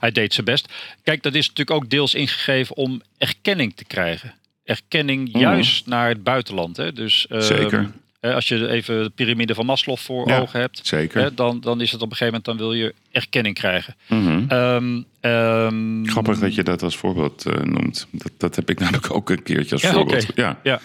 [0.00, 0.72] Hij deed zijn best.
[1.02, 4.34] Kijk, dat is natuurlijk ook deels ingegeven om erkenning te krijgen
[4.68, 5.38] erkenning mhm.
[5.38, 6.76] juist naar het buitenland.
[6.76, 6.92] Hè?
[6.92, 7.90] Dus, ehm, Zeker.
[8.20, 11.34] Als je even de piramide van Maslow voor ogen hebt, zeker.
[11.34, 13.96] Dan, dan is het op een gegeven moment, dan wil je erkenning krijgen.
[14.08, 16.06] Mm -hmm.
[16.06, 18.06] Grappig dat je dat als voorbeeld uh, noemt.
[18.10, 20.26] Dat, dat heb ik namelijk ook een keertje als voorbeeld.
[20.34, 20.58] Ja.
[20.62, 20.80] ja.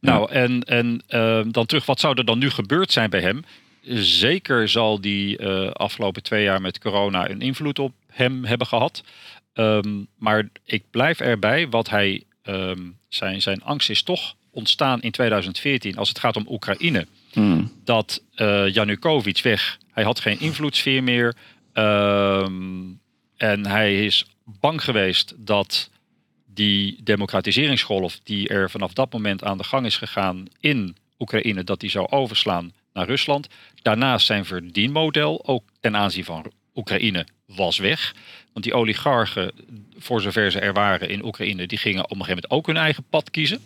[0.00, 1.02] Nou, en, en
[1.52, 3.44] dan terug, wat zou er dan nu gebeurd zijn bij hem?
[3.98, 9.02] Zeker zal die uh, afgelopen twee jaar met corona een invloed op hem hebben gehad.
[9.54, 12.22] Um, maar ik blijf erbij, wat hij
[13.08, 17.06] zijn, zijn angst is toch ontstaan in 2014 als het gaat om Oekraïne.
[17.32, 17.72] Hmm.
[17.84, 21.34] Dat uh, Janukovic weg, hij had geen invloedssfeer meer.
[21.74, 23.00] Um,
[23.36, 25.90] en hij is bang geweest dat
[26.46, 31.80] die democratiseringsgolf die er vanaf dat moment aan de gang is gegaan in Oekraïne, dat
[31.80, 33.48] die zou overslaan naar Rusland.
[33.82, 38.14] Daarnaast zijn verdienmodel, ook ten aanzien van Oekraïne, was weg.
[38.52, 39.52] Want die oligarchen,
[39.98, 42.84] voor zover ze er waren in Oekraïne, die gingen op een gegeven moment ook hun
[42.84, 43.60] eigen pad kiezen.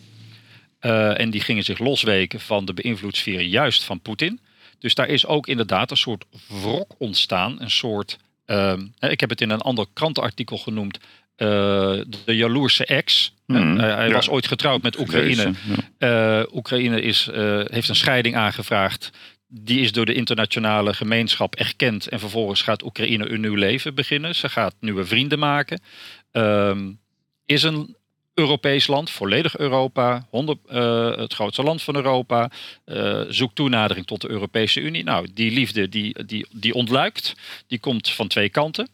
[0.80, 4.40] Uh, en die gingen zich losweken van de beïnvloedssfeer juist van Poetin.
[4.78, 7.60] Dus daar is ook inderdaad een soort wrok ontstaan.
[7.60, 11.48] Een soort, uh, ik heb het in een ander krantenartikel genoemd, uh,
[12.24, 13.34] de jaloerse ex.
[13.46, 14.12] Mm, hij ja.
[14.12, 15.52] was ooit getrouwd met Oekraïne.
[15.98, 16.46] Ja.
[16.52, 17.28] Oekraïne is,
[17.70, 19.10] heeft een scheiding aangevraagd
[19.48, 22.08] die is door de internationale gemeenschap erkend.
[22.08, 24.34] En vervolgens gaat Oekraïne een nieuw leven beginnen.
[24.34, 25.80] Ze gaat nieuwe vrienden maken.
[26.32, 27.00] Um,
[27.46, 27.96] is een
[28.38, 32.50] Europees land, volledig Europa, 100, uh, het grootste land van Europa.
[32.86, 35.04] Uh, zoekt toenadering tot de Europese Unie.
[35.04, 37.34] Nou, die liefde die, die, die ontluikt.
[37.66, 38.88] Die komt van twee kanten.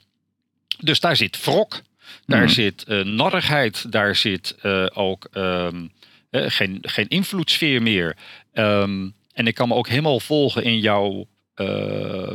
[0.79, 1.83] Dus daar zit wrok.
[2.27, 2.49] Daar mm.
[2.49, 3.93] zit uh, narrigheid.
[3.93, 4.57] Daar zit
[4.95, 5.93] ook um,
[6.31, 8.17] geen, geen invloedssfeer meer.
[8.53, 11.27] Um, en ik kan me ook helemaal volgen in jouw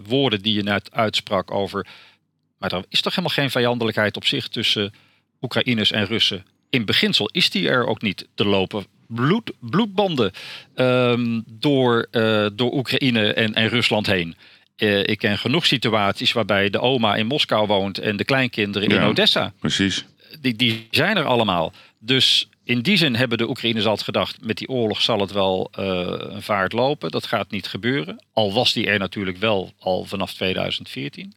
[0.04, 1.88] woorden die je net uitsprak over.
[2.58, 4.94] Maar er is toch helemaal geen vijandelijkheid op zich tussen
[5.42, 6.46] Oekraïners en Russen.
[6.70, 8.28] In beginsel is die er ook niet.
[8.36, 10.32] te lopen bloed, bloedbanden
[10.76, 14.36] um, door, uh, door Oekraïne en, en Rusland heen.
[14.78, 19.02] Uh, ik ken genoeg situaties waarbij de oma in Moskou woont en de kleinkinderen in
[19.02, 19.54] Odessa.
[19.60, 20.06] Precies.
[20.42, 21.74] Die, die zijn er allemaal.
[22.00, 25.72] Dus in die zin hebben de Oekraïners altijd gedacht: met die oorlog zal het wel
[25.80, 25.86] uh,
[26.18, 27.12] een vaart lopen.
[27.12, 28.26] Dat gaat niet gebeuren.
[28.34, 31.24] Al was die er natuurlijk wel al vanaf 2014.
[31.24, 31.34] Um,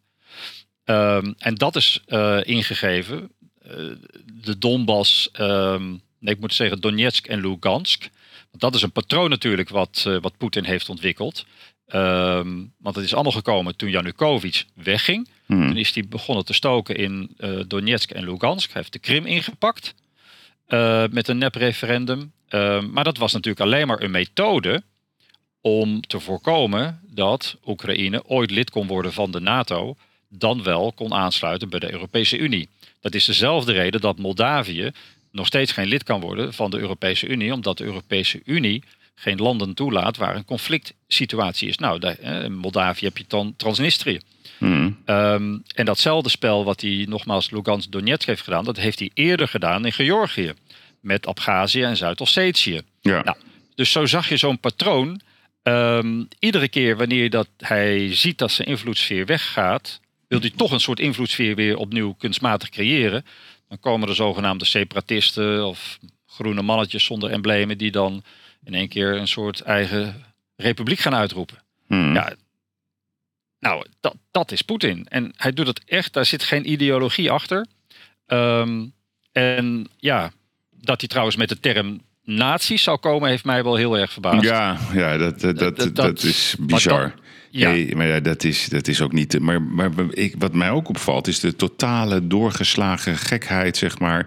[0.84, 3.30] ehm, en dat is uh, ingegeven.
[3.72, 3.96] Uh,
[4.42, 8.00] de Donbass, um, nee, ik moet zeggen Donetsk en Lugansk.
[8.50, 11.46] Want dat is een patroon natuurlijk wat, wat Poetin heeft ontwikkeld.
[11.94, 15.28] Um, want het is allemaal gekomen toen Janukovic wegging.
[15.46, 15.66] Hmm.
[15.66, 18.72] Toen is hij begonnen te stoken in Donetsk en Lugansk.
[18.72, 19.94] Hij heeft de Krim ingepakt.
[20.68, 22.32] Uh, met een nep-referendum.
[22.50, 24.82] Uh, maar dat was natuurlijk alleen maar een methode
[25.60, 29.96] om te voorkomen dat Oekraïne ooit lid kon worden van de NATO,
[30.28, 32.68] dan wel kon aansluiten bij de Europese Unie.
[33.02, 34.90] Dat is dezelfde reden dat Moldavië
[35.32, 38.82] nog steeds geen lid kan worden van de Europese Unie, omdat de Europese Unie
[39.14, 41.78] geen landen toelaat waar een conflict situatie is.
[41.78, 44.20] Nou, in Moldavië heb je dan Transnistrië.
[44.58, 44.90] Mhm.
[45.04, 49.48] Ehm, en datzelfde spel wat hij nogmaals Lugansk Donetsk heeft gedaan, dat heeft hij eerder
[49.48, 50.52] gedaan in Georgië.
[51.00, 52.80] Met Abhazie en Zuid-Ossetië.
[53.00, 53.22] Ja.
[53.22, 53.36] Nou,
[53.74, 55.20] dus zo zag je zo'n patroon.
[55.62, 60.00] Ehm, iedere keer wanneer dat hij ziet dat zijn invloedssfeer weggaat,
[60.32, 63.24] wil hij toch een soort invloedssfeer weer opnieuw kunstmatig creëren.
[63.68, 68.22] Dan komen er zogenaamde separatisten of groene mannetjes zonder emblemen die dan
[68.64, 70.24] in één keer een soort eigen
[70.56, 71.58] republiek gaan uitroepen.
[71.86, 72.14] Mhm.
[72.14, 72.34] Ja,
[73.58, 75.06] nou, dat, dat is Poetin.
[75.08, 77.66] En hij doet het echt, daar zit geen ideologie achter.
[78.26, 78.84] Ehm,
[79.32, 80.32] en ja,
[80.70, 84.44] dat hij trouwens met de term nazi's zou komen, heeft mij wel heel erg verbaasd.
[84.44, 87.14] Ja, ja dat, dat, dat, Dat- dat, dat- is bizar.
[87.52, 87.70] Ja.
[87.70, 89.38] Nee, maar ja, dat is, dat is ook niet.
[89.40, 94.26] Maar, maar ik, wat mij ook opvalt, is de totale doorgeslagen gekheid, zeg maar,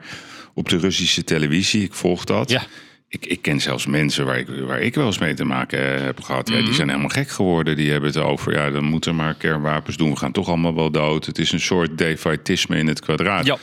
[0.54, 1.84] op de Russische televisie.
[1.84, 2.50] Ik volg dat.
[2.50, 2.64] Ja.
[3.10, 6.22] Ik, ik ken zelfs mensen waar ik, waar ik wel eens mee te maken heb
[6.22, 6.48] gehad.
[6.50, 6.74] Ja, die Mhm.
[6.74, 7.76] zijn helemaal gek geworden.
[7.76, 10.10] Die hebben het over, ja, dan moeten we maar kernwapens doen.
[10.10, 11.26] We gaan toch allemaal wel dood.
[11.26, 13.46] Het is een soort defaitisme in het kwadraat.
[13.46, 13.58] Ja,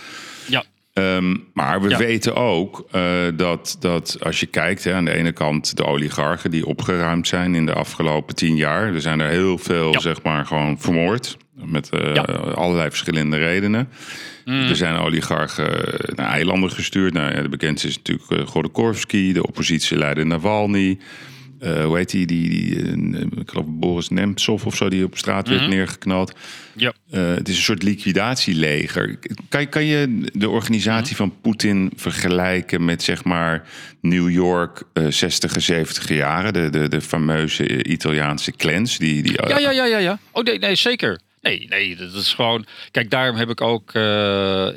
[0.92, 1.98] Ehm, maar we Ja.
[1.98, 3.02] weten ook eh,
[3.36, 7.54] dat, dat als je kijkt, hè, aan de ene kant de oligarchen die opgeruimd zijn
[7.54, 8.94] in de afgelopen tijn jaar.
[8.94, 9.98] Er zijn er heel veel, Ja.
[10.00, 11.36] zeg maar, gewoon vermoord.
[11.64, 12.22] Met eh, Ja.
[12.54, 13.88] Allerlei verschillende redenen.
[14.44, 15.70] Er zijn oligarchen
[16.14, 17.12] naar eilanden gestuurd.
[17.12, 20.98] Nou, ja, de bekendste is natuurlijk uh, Godorkovsky, de oppositieleider Navalny.
[21.62, 22.26] Eh, hoe heet die?
[22.26, 26.32] die, die eh, ik geloof Boris Nemtsov of zo, die op straat werd neergeknald.
[26.76, 26.92] ja.
[27.10, 29.18] Eh, het is een soort liquidatieleger.
[29.48, 33.68] Kan, kan je de organisatie van Poetin vergelijken met zeg maar
[34.00, 36.52] New York eh 60 70 jaren?
[36.52, 38.98] De, de, de fameuze eh, Italiaanse clans.
[38.98, 40.18] Die, die, Ja, ja, ja, ja, ja.
[40.30, 41.20] Oh nee, nee, zeker.
[41.42, 42.66] Nee, nee, dat is gewoon.
[42.90, 44.02] Kijk, daarom heb ik ook eh,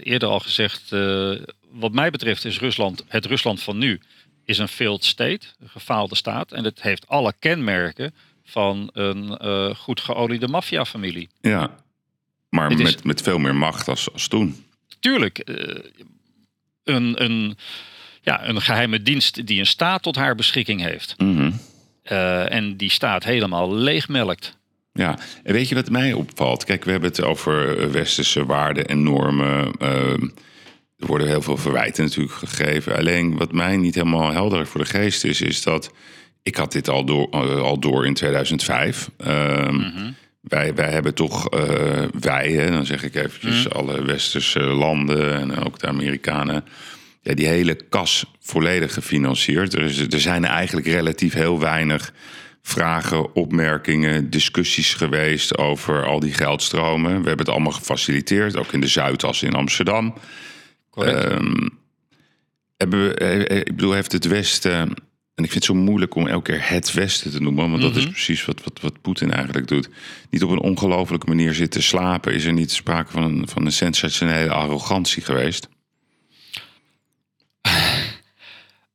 [0.04, 0.92] eerder al gezegd.
[0.92, 1.32] eh,
[1.72, 4.00] wat mij betreft is Rusland, het Rusland van nu,
[4.46, 6.52] is een failed state, een gefaalde staat.
[6.52, 8.14] En het heeft alle kenmerken
[8.46, 11.30] van een eh, goed geoliede maffiafamilie.
[11.42, 11.76] ja.
[12.50, 14.66] Maar is- met, met veel meer macht als, als toen.
[15.00, 15.84] Tuurlijk, eh,
[16.84, 17.58] een, een,
[18.22, 21.16] ja, een geheime dienst die een staat tot haar beschikking heeft.
[21.18, 21.52] Mhm.
[22.04, 24.58] eh, en die staat helemaal leegmelkt.
[24.94, 26.64] Ja, en weet je wat mij opvalt?
[26.64, 29.72] Kijk, we hebben het over westerse waarden en normen.
[31.06, 32.98] Er worden heel veel verwijten natuurlijk gegeven.
[32.98, 35.92] Alleen wat mij niet helemaal helder voor de geest is, is dat
[36.44, 39.10] ik had dit al door, eh, al door in 2005.
[39.18, 39.82] Ehm,
[40.42, 41.60] wij, wij hebben toch, eh,
[42.20, 46.64] wij, hè, dan zeg ik eventjes alle westerse landen en ook de Amerikanen,
[47.22, 49.74] ja, die hele kas volledig gefinancierd.
[49.74, 52.14] Er, is, er zijn eigenlijk relatief heel weinig
[52.62, 57.12] vragen, opmerkingen, discussies geweest over al die geldstromen.
[57.12, 60.14] We hebben het allemaal gefaciliteerd, ook in de Zuidas in Amsterdam.
[60.96, 61.68] Ehm,
[62.78, 64.74] hebben we, eh, eh, ik bedoel, heeft het Westen.
[65.36, 67.96] En ik vind het zo moeilijk om elke keer het Westen te noemen, want dat
[67.96, 69.90] is precies wat, wat, wat Poetin eigenlijk doet.
[70.30, 72.34] Niet op een ongelofelijke manier zitten slapen.
[72.34, 75.68] Is er niet sprake van een, van een sensationele arrogantie geweest?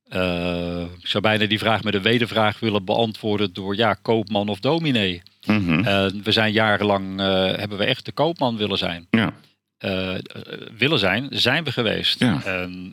[0.08, 4.60] Eh, ik zou bijna die vraag met een wedervraag willen beantwoorden door ja, koopman of
[4.60, 5.22] dominee.
[5.46, 6.22] Mhm.
[6.22, 7.20] We zijn jarenlang,
[7.56, 9.06] hebben we echt de koopman willen zijn.
[9.10, 9.34] Ja,
[9.80, 10.14] Eh,
[10.78, 12.18] willen zijn, zijn we geweest.
[12.18, 12.38] Ja.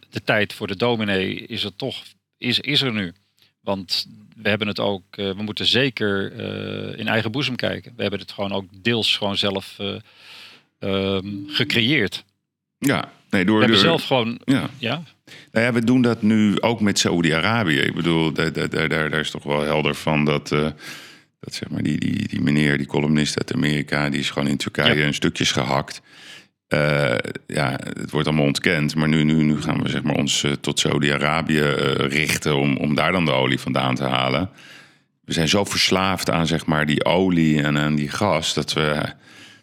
[0.10, 2.04] De tijd voor de dominee is er toch,
[2.38, 3.13] is, is er nu.
[3.62, 7.93] Want we hebben het ook, eh, we moeten zeker eh, in eigen boezem kijken.
[7.95, 9.95] We hebben het gewoon ook deels gewoon zelf eh,
[10.80, 12.23] ehm, gecreëerd.
[12.78, 13.12] ja.
[13.30, 14.69] Nee, door, We hebben door- zelf gewoon, Ja.
[14.78, 15.04] ja,
[15.52, 17.80] Nou ja, we doen dat nu ook met Saoedi-Arabië.
[17.80, 20.47] Ik bedoel, daar, daar, daar, daar is toch wel helder van dat,
[21.39, 24.58] dat zeg maar die, die, die meneer, die columnist uit Amerika, die is gewoon in
[24.58, 25.06] Turkije Ja.
[25.06, 26.02] in stukjes gehakt.
[26.67, 27.15] Eh,
[27.47, 30.51] ja, het wordt allemaal ontkend, maar nu, nu, nu gaan we zeg maar, ons eh,
[30.51, 34.49] tot Saudi-Arabië eh, richten om, om daar dan de olie vandaan te halen.
[35.25, 39.03] We zijn zo verslaafd aan zeg maar, die olie en aan die gas dat we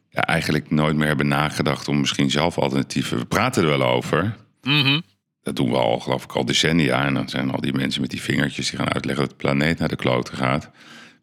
[0.09, 3.19] ja, eigenlijk nooit meer hebben nagedacht om misschien zelf alternatieven.
[3.19, 5.01] We praten er wel over, Mhm.
[5.43, 7.05] dat doen we al, geloof ik, al decennia.
[7.07, 9.79] En dan zijn al die mensen met die vingertjes die gaan uitleggen dat de planeet
[9.79, 10.71] naar de kloten gaat.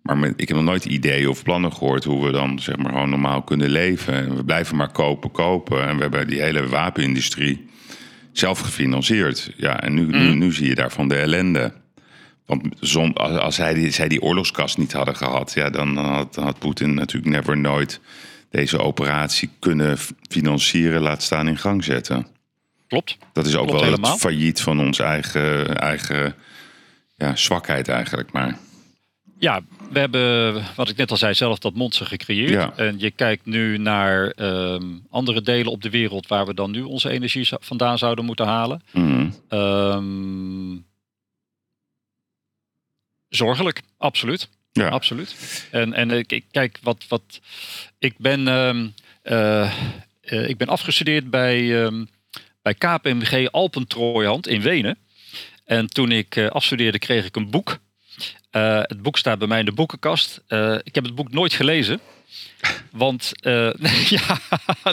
[0.01, 3.09] Maar ik heb nog nooit ideeën of plannen gehoord hoe we dan zeg maar gewoon
[3.09, 4.13] normaal kunnen leven.
[4.13, 5.87] En we blijven maar kopen, kopen.
[5.87, 7.69] En we hebben die hele wapenindustrie
[8.31, 9.53] zelf gefinancierd.
[9.57, 11.73] Ja, en nu, nu, nu zie je daarvan de ellende.
[12.45, 16.35] Want zon, als, als hij die, zij die oorlogskast niet hadden gehad, ja, dan had,
[16.35, 17.99] had Poetin natuurlijk never nooit
[18.49, 19.97] deze operatie kunnen
[20.29, 22.27] financieren, laat staan in gang zetten.
[22.87, 23.17] klopt.
[23.33, 24.11] Dat is ook Klopt wel helemaal.
[24.11, 26.35] het failliet van ons eigen, eigen
[27.17, 28.57] ja, zwakheid eigenlijk maar.
[29.39, 32.49] Ja, we hebben, wat ik net al zei, zelf dat monster gecreëerd.
[32.49, 32.73] Ja.
[32.75, 36.81] En je kijkt nu naar ehm, andere delen op de wereld waar we dan nu
[36.81, 38.83] onze energie vandaan zouden moeten halen.
[38.91, 39.29] Mhm.
[39.49, 40.79] Ehm,
[43.29, 44.49] Zorgelijk, absoluut.
[44.71, 44.87] Ja.
[44.87, 45.35] Absoluut.
[45.71, 47.39] En, en ik, kijk, wat, wat
[47.99, 48.87] ik ben, ehm,
[49.21, 49.71] eh,
[50.21, 51.89] eh, ik ben afgestudeerd bij,
[52.61, 54.97] bij KPMG Alpentrooihand in Wenen.
[55.71, 57.79] En toen ik eh, afstudeerde, kreeg ik een boek.
[58.51, 60.41] Eh, het boek staat bij mij in de boekenkast.
[60.47, 61.99] Eh, ik heb het boek nooit gelezen.
[62.91, 63.73] Want eh,
[64.15, 64.39] ja,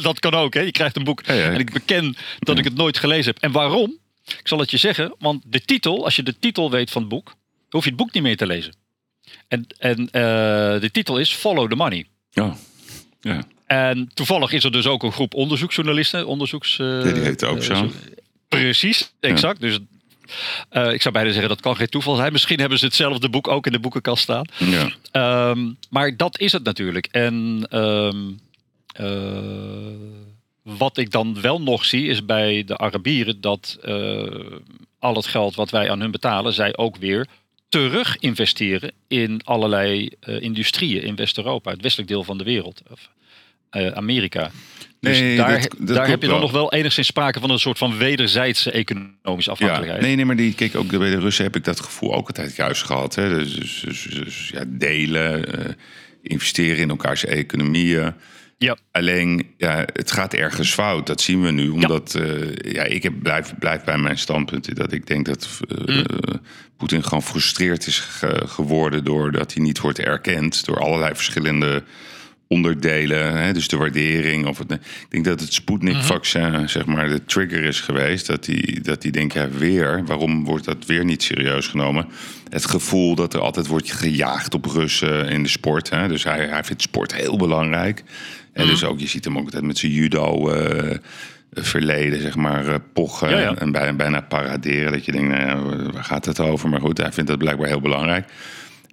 [0.00, 0.54] dat kan ook.
[0.54, 0.60] Hè?
[0.60, 1.20] Je krijgt een boek.
[1.20, 3.42] En ik beken dat ik het nooit gelezen heb.
[3.42, 3.98] En waarom?
[4.24, 5.14] Ik zal het je zeggen.
[5.18, 7.34] Want de titel, als je de titel weet van het boek,
[7.68, 8.74] hoef je het boek niet meer te lezen.
[9.48, 10.06] En, en
[10.80, 12.06] de titel is Follow the Money.
[12.30, 12.56] Ja.
[13.20, 13.42] Ja.
[13.66, 16.26] En toevallig is er dus ook een groep onderzoeksjournalisten.
[16.26, 17.90] Onderzoeks, Ja, die heet ook zo.
[18.48, 19.60] Precies, exact.
[19.60, 19.78] Dus
[20.68, 22.32] eh, ik zou bijna zeggen dat kan geen toeval zijn.
[22.32, 24.46] Misschien hebben ze hetzelfde boek ook in de boekenkast staan.
[24.58, 24.90] Ja.
[25.10, 27.06] Ehm, maar dat is het natuurlijk.
[27.10, 28.16] En ehm,
[28.92, 29.42] eh,
[30.62, 34.24] wat ik dan wel nog zie is bij de Arabieren dat eh,
[34.98, 37.26] al het geld wat wij aan hun betalen, zij ook weer
[37.68, 42.82] terug investeren in allerlei industrieën in West-Europa, het westelijk deel van de wereld.
[42.90, 43.08] Of,
[43.70, 44.50] eh, Amerika.
[45.00, 46.44] Dus Nee, daar, dat- dat daar heb je dan wel.
[46.44, 50.00] nog wel enigszins sprake van een soort van wederzijdse economische Ja, afhankelijkheid.
[50.00, 52.56] nee, nee, maar die, kijk, ook bij de Russen heb ik dat gevoel ook altijd
[52.56, 53.14] juist gehad.
[53.14, 53.28] Hè.
[53.38, 55.72] Dus, dus, dus- dus, ja, delen, eh,
[56.22, 58.12] investeren in elkaars economieën.
[58.58, 58.76] Ja.
[58.92, 61.06] Alleen, ja, het gaat ergens fout.
[61.06, 61.68] Dat zien we nu.
[61.68, 64.76] Omdat eh, ja, ik heb, blijf, blijf bij mijn standpunt.
[64.76, 65.48] Dat ik denk dat
[65.86, 66.04] Mm.
[66.76, 69.04] Poetin gewoon frustreerd is ge- geworden.
[69.04, 70.64] doordat hij niet wordt erkend.
[70.64, 71.82] door allerlei verschillende
[72.48, 73.36] onderdelen.
[73.42, 74.46] Hè, dus de waardering.
[74.46, 78.26] Of het, ik denk dat het Sputnik-vaccin zeg maar, de trigger is geweest.
[78.26, 80.04] Dat hij, dat hij denkt, ja, weer.
[80.06, 82.06] Waarom wordt dat weer niet serieus genomen?
[82.48, 85.90] Het gevoel dat er altijd wordt gejaagd op Russen in de sport.
[85.90, 88.04] Hè, dus hij, hij vindt sport heel belangrijk.
[88.52, 90.50] En dus ook, je ziet hem ook altijd met zijn judo...
[90.50, 90.96] eh,
[91.52, 93.54] verleden, zeg maar, eh, pochen Ja, ja.
[93.54, 94.92] en bijna, bijna paraderen.
[94.92, 96.68] Dat je denkt, nou ja, waar gaat het over?
[96.68, 98.28] Maar goed, hij vindt dat blijkbaar heel belangrijk.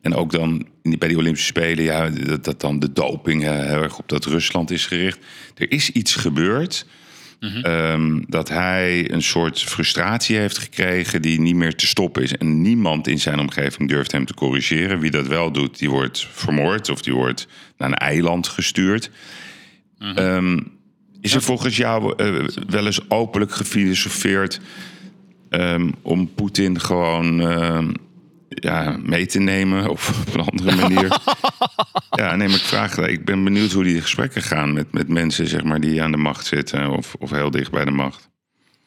[0.01, 3.81] En ook dan bij die Olympische Spelen, ja, dat, dat dan de doping eh, heel
[3.81, 5.19] erg op dat Rusland is gericht.
[5.55, 6.85] Er is iets gebeurd.
[7.61, 12.37] ehm, dat hij een soort frustratie heeft gekregen die niet meer te stoppen is.
[12.37, 14.99] En niemand in zijn omgeving durft hem te corrigeren.
[14.99, 19.11] Wie dat wel doet, die wordt vermoord of die wordt naar een eiland gestuurd.
[19.99, 20.59] Ehm,
[21.21, 24.59] is er volgens jou eh, wel eens openlijk gefilosofeerd
[25.49, 27.41] ehm, om Poetin gewoon
[28.49, 31.17] ja, mee te nemen of op een andere manier?
[32.21, 35.47] ja, nee, maar ik vraag, ik ben benieuwd hoe die gesprekken gaan met, met mensen
[35.47, 38.29] zeg maar, die aan de macht zitten of, of heel dicht bij de macht.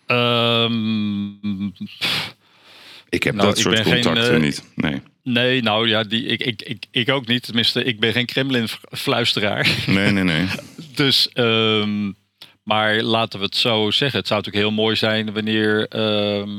[0.06, 1.66] Ehm,
[3.08, 4.64] Ik heb Nou, dat ik soort geen, contacten eh, niet.
[4.74, 5.02] Nee.
[5.22, 7.42] Nee, nou ja, die, ik, ik, ik, ik ook niet.
[7.42, 9.68] Tenminste, ik ben geen Kremlin-fluisteraar.
[9.86, 10.46] nee, nee, nee.
[10.94, 12.12] Dus, ehm,
[12.62, 14.18] maar laten we het zo zeggen.
[14.18, 16.50] Het zou natuurlijk heel mooi zijn wanneer, ehm,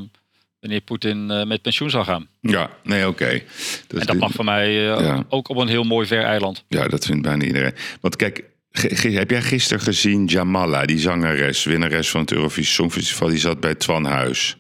[0.60, 2.28] wanneer Poetin eh, met pensioen zou gaan.
[2.42, 3.42] Ja, nee, oké.
[3.88, 5.26] Dus En dat mag van mij eh, Ja.
[5.30, 6.64] ook op een heel mooi ver eiland.
[6.68, 7.74] Ja, dat vindt bijna iedereen.
[8.02, 8.44] Want kijk,
[8.92, 13.76] heb jij gisteren gezien Jamala, die zangeres, winnares van het Eurovisie Songfestival, die zat bij
[13.76, 14.58] Twan Huis?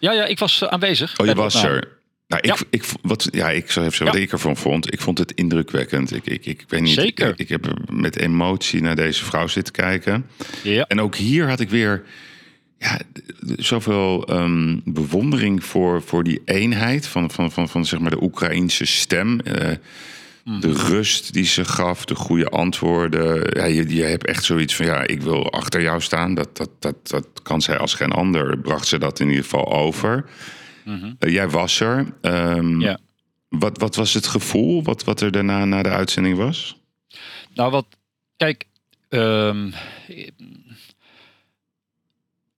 [0.00, 1.18] Ja, ja, ik was eh, aanwezig.
[1.18, 1.74] Oh, je was opname.
[1.76, 1.88] er.
[2.28, 2.56] Nou, ik, Ja.
[2.70, 4.20] ik, wat, ja, ik zal even zeggen wat Ja.
[4.20, 4.92] ik ervan vond.
[4.92, 6.14] Ik vond het indrukwekkend.
[6.14, 6.94] Ik, ik, ik weet niet.
[6.94, 7.28] Zeker.
[7.28, 10.26] Ik, ik heb met emotie naar deze vrouw zitten kijken.
[10.62, 10.84] Ja.
[10.88, 12.02] En ook hier had ik weer
[12.84, 13.00] ja,
[13.56, 18.84] zoveel ehm, bewondering voor, voor die eenheid van, van, van, van zeg maar de Oekraïnse
[18.84, 19.40] stem.
[19.40, 19.70] Eh,
[20.60, 23.50] De rust die ze gaf, de goede antwoorden.
[23.58, 26.34] Ja, je, je hebt echt zoiets van, ja, ik wil achter jou staan.
[26.34, 28.58] Dat, dat, dat, dat kan zij als geen ander.
[28.58, 30.24] Bracht ze dat in ieder geval over.
[31.18, 32.06] Eh, jij was er.
[32.20, 32.98] Ehm, Ja.
[33.48, 36.76] wat, wat was het gevoel wat, wat er daarna na de uitzending was?
[37.54, 37.86] Nou, wat,
[38.36, 38.64] kijk,
[39.08, 39.70] ehm,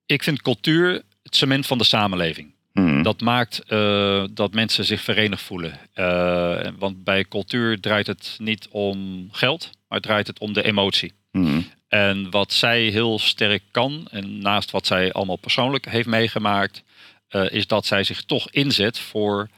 [0.07, 2.55] ik vind cultuur het cement van de samenleving.
[2.73, 3.03] Hmm.
[3.03, 5.79] Dat maakt eh, dat mensen zich verenigd voelen.
[5.93, 11.13] Eh, want bij cultuur draait het niet om geld, maar draait het om de emotie.
[11.31, 11.67] Hmm.
[11.87, 16.83] En wat zij heel sterk kan, en naast wat zij allemaal persoonlijk heeft meegemaakt,
[17.27, 19.49] eh, is dat zij zich toch inzet voor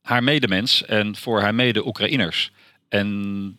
[0.00, 2.50] haar medemens en voor haar mede-Oekraïners.
[2.88, 3.58] En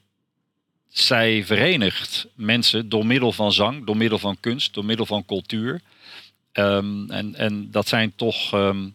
[0.90, 5.82] zij verenigt mensen door middel van zang, door middel van kunst, door middel van cultuur.
[6.52, 8.90] Ehm, en, en dat zijn toch, ehm,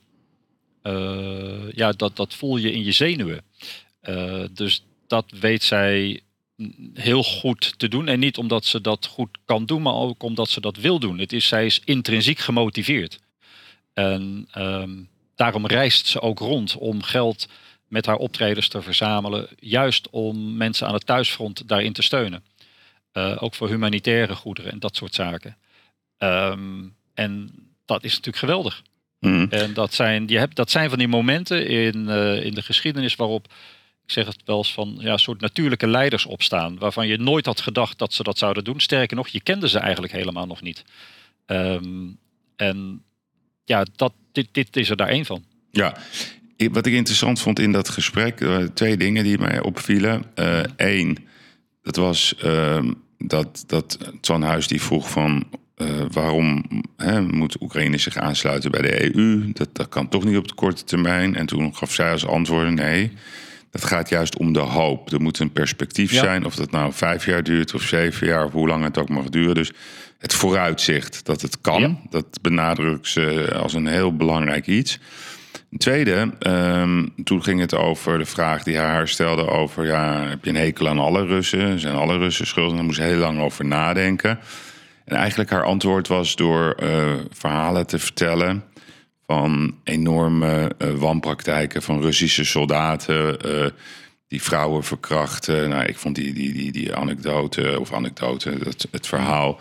[0.83, 3.45] eh, ja, dat, dat voel je in je zenuwen.
[4.01, 6.21] Eh, dus dat weet zij
[6.95, 8.09] heel goed te doen.
[8.09, 11.19] En niet omdat ze dat goed kan doen, maar ook omdat ze dat wil doen.
[11.19, 13.21] Het is, zij is intrinsiek gemotiveerd.
[13.93, 14.91] En ehm,
[15.35, 17.49] daarom reist ze ook rond om geld
[17.93, 19.49] met haar optredens te verzamelen.
[19.59, 22.45] Juist om mensen aan het thuisfront daarin te steunen.
[23.13, 25.57] Eh, ook voor humanitaire goederen en dat soort zaken.
[26.19, 26.83] Ehm,
[27.15, 27.51] en
[27.85, 28.83] dat is natuurlijk geweldig.
[29.19, 29.47] Mhm.
[29.51, 33.17] En dat zijn, je hebt, dat zijn van die momenten in, eh, in de geschiedenis
[33.17, 33.47] waarop,
[34.05, 36.79] ik zeg het wel eens van, ja, soort natuurlijke leiders opstaan.
[36.79, 38.81] Waarvan je nooit had gedacht dat ze dat zouden doen.
[38.81, 40.85] Sterker nog, je kende ze eigenlijk helemaal nog niet.
[41.47, 42.09] Ehm,
[42.57, 43.03] en
[43.65, 45.45] ja, dat, dit, dit is er daar één van.
[45.71, 45.97] Ja,
[46.71, 48.41] wat ik interessant vond in dat gesprek,
[48.75, 50.25] twee dingen die mij opvielen.
[50.77, 51.19] Eén,
[51.83, 55.45] dat was ehm, dat, dat Twan Huis die vroeg van
[55.75, 56.65] eh, waarom
[56.97, 59.53] hè, moet Oekraïne zich aansluiten bij de EU?
[59.53, 61.35] Dat, dat kan toch niet op de korte termijn.
[61.35, 63.13] En toen gaf zij als antwoord nee.
[63.71, 65.13] Dat gaat juist om de hoop.
[65.13, 66.21] Er moet een perspectief Ja.
[66.21, 69.09] zijn, of dat nou vijf jaar duurt of zeven jaar, of hoe lang het ook
[69.09, 69.55] mag duren.
[69.55, 69.73] Dus
[70.19, 71.97] het vooruitzicht dat het kan, Ja.
[72.11, 74.99] dat benadrukt ze als een heel belangrijk iets.
[75.77, 79.87] Tweede, ehm, toen ging het over de vraag die haar stelde over...
[79.87, 81.79] ja, heb je een hekel aan alle Russen?
[81.79, 82.75] Zijn alle Russen schuldig?
[82.75, 84.39] Daar moest ze heel lang over nadenken.
[85.05, 88.65] En eigenlijk haar antwoord was door eh, verhalen te vertellen...
[89.27, 93.41] van enorme eh, wanpraktijken van Russische soldaten...
[93.41, 93.71] eh,
[94.29, 95.69] die vrouwen verkrachten.
[95.69, 98.59] Nou, ik vond die, die, die, die anekdote, of anekdote,
[98.91, 99.61] het verhaal...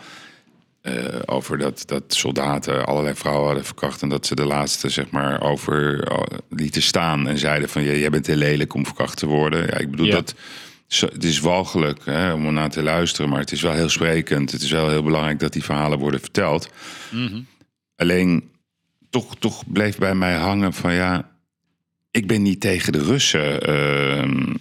[0.82, 4.02] eh, over dat, dat soldaten allerlei vrouwen hadden verkracht...
[4.02, 7.28] en dat ze de laatste, zeg maar, over eh, lieten staan...
[7.28, 9.66] en zeiden van, jij bent te lelijk om verkracht te worden.
[9.66, 10.12] Ja, ik bedoel, Ja.
[10.12, 10.34] dat,
[10.88, 13.30] het is walgelijk hè, om er naar te luisteren...
[13.30, 14.52] maar het is wel heel sprekend.
[14.52, 16.68] Het is wel heel belangrijk dat die verhalen worden verteld.
[17.96, 18.50] Alleen,
[19.10, 21.30] toch, toch bleef bij mij hangen van, ja...
[22.10, 23.60] ik ben niet tegen de Russen...
[23.60, 24.54] ehm,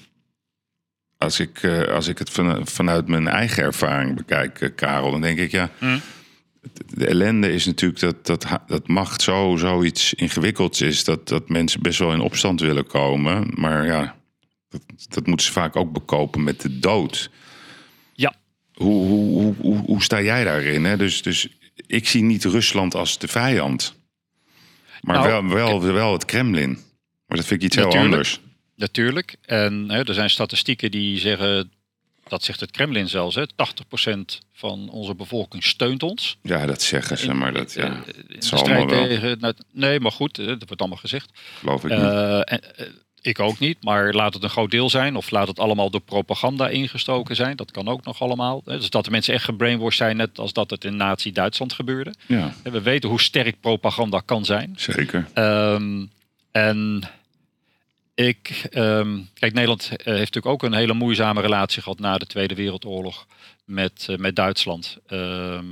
[1.21, 5.21] als ik, eh, als ik het van, vanuit mijn eigen ervaring bekijk, eh, Karel, dan
[5.21, 5.69] denk ik ja.
[6.87, 11.03] De ellende is natuurlijk dat, dat, dat macht zo zoiets ingewikkelds is.
[11.03, 13.47] Dat, dat mensen best wel in opstand willen komen.
[13.55, 14.15] Maar ja,
[14.69, 17.29] dat, dat moeten ze vaak ook bekopen met de dood.
[18.13, 18.33] Ja,
[18.73, 20.85] Hoe, hoe, hoe, hoe, hoe sta jij daarin?
[20.85, 20.97] Hè?
[20.97, 21.47] Dus, dus
[21.87, 23.95] ik zie niet Rusland als de vijand.
[25.01, 26.69] Maar Nou, wel, wel, wel het Kremlin.
[27.25, 28.41] Maar dat vind ik iets heel anders.
[28.81, 29.35] Natuurlijk.
[29.45, 31.71] En hè, er zijn statistieken die zeggen,
[32.27, 36.37] dat zegt het Kremlin zelfs, hè, 80% van onze bevolking steunt ons.
[36.41, 39.07] Ja, dat zeggen ze, maar dat ja, in het zal allemaal wel.
[39.07, 39.39] tegen.
[39.39, 41.29] nou, nee, maar goed, dat wordt allemaal gezegd.
[41.59, 41.99] geloof ik niet.
[41.99, 42.85] Eh, en, eh,
[43.21, 45.15] ik ook niet, maar laat het een groot deel zijn.
[45.15, 47.55] Of laat het allemaal door propaganda ingestoken zijn.
[47.55, 48.61] Dat kan ook nog allemaal.
[48.65, 52.13] Dus dat de mensen echt gebrainwashed zijn, net als dat het in Nazi-Duitsland gebeurde.
[52.25, 54.73] Ja, We weten hoe sterk propaganda kan zijn.
[54.77, 55.27] zeker.
[55.33, 56.05] Ehm,
[56.51, 57.03] en
[58.13, 62.25] ik, ehm, kijk, Nederland eh, heeft natuurlijk ook een hele moeizame relatie gehad na de
[62.25, 63.27] Tweede Wereldoorlog
[63.65, 64.97] met, eh, met Duitsland.
[65.07, 65.65] Ehm,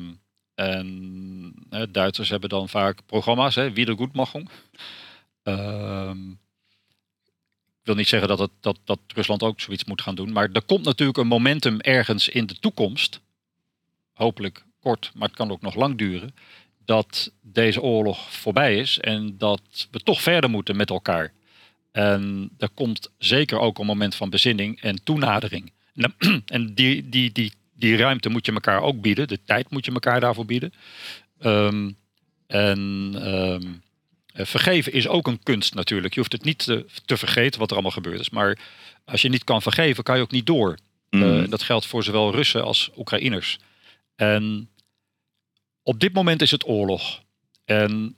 [0.56, 1.54] en
[1.92, 4.50] Duitsers hebben dan vaak programma's, hè, Wiedergutmachung.
[5.44, 6.18] Ehm
[7.80, 10.50] ik wil niet zeggen dat, het, dat, dat Rusland ook zoiets moet gaan doen, maar
[10.54, 13.20] er komt natuurlijk een momentum ergens in de toekomst,
[14.14, 16.36] hopelijk kort, maar het kan ook nog lang duren,
[16.86, 21.34] dat deze oorlog voorbij is en dat we toch verder moeten met elkaar.
[22.00, 25.72] En er komt zeker ook een moment van bezinning en toenadering.
[26.46, 29.92] En die, die, die, die ruimte moet je elkaar ook bieden, de tijd moet je
[29.92, 30.74] elkaar daarvoor bieden.
[31.40, 31.92] Ehm,
[32.48, 33.68] en ehm,
[34.34, 36.14] eh, vergeven is ook een kunst natuurlijk.
[36.14, 38.30] Je hoeft het niet te, te vergeten wat er allemaal gebeurd is.
[38.30, 38.60] Maar
[39.06, 40.78] als je niet kan vergeven, kan je ook niet door.
[41.10, 41.24] Mm.
[41.24, 43.60] Eh, dat geldt voor zowel Russen als Oekraïners.
[44.16, 44.70] En
[45.84, 47.22] op dit moment is het oorlog.
[47.66, 48.16] En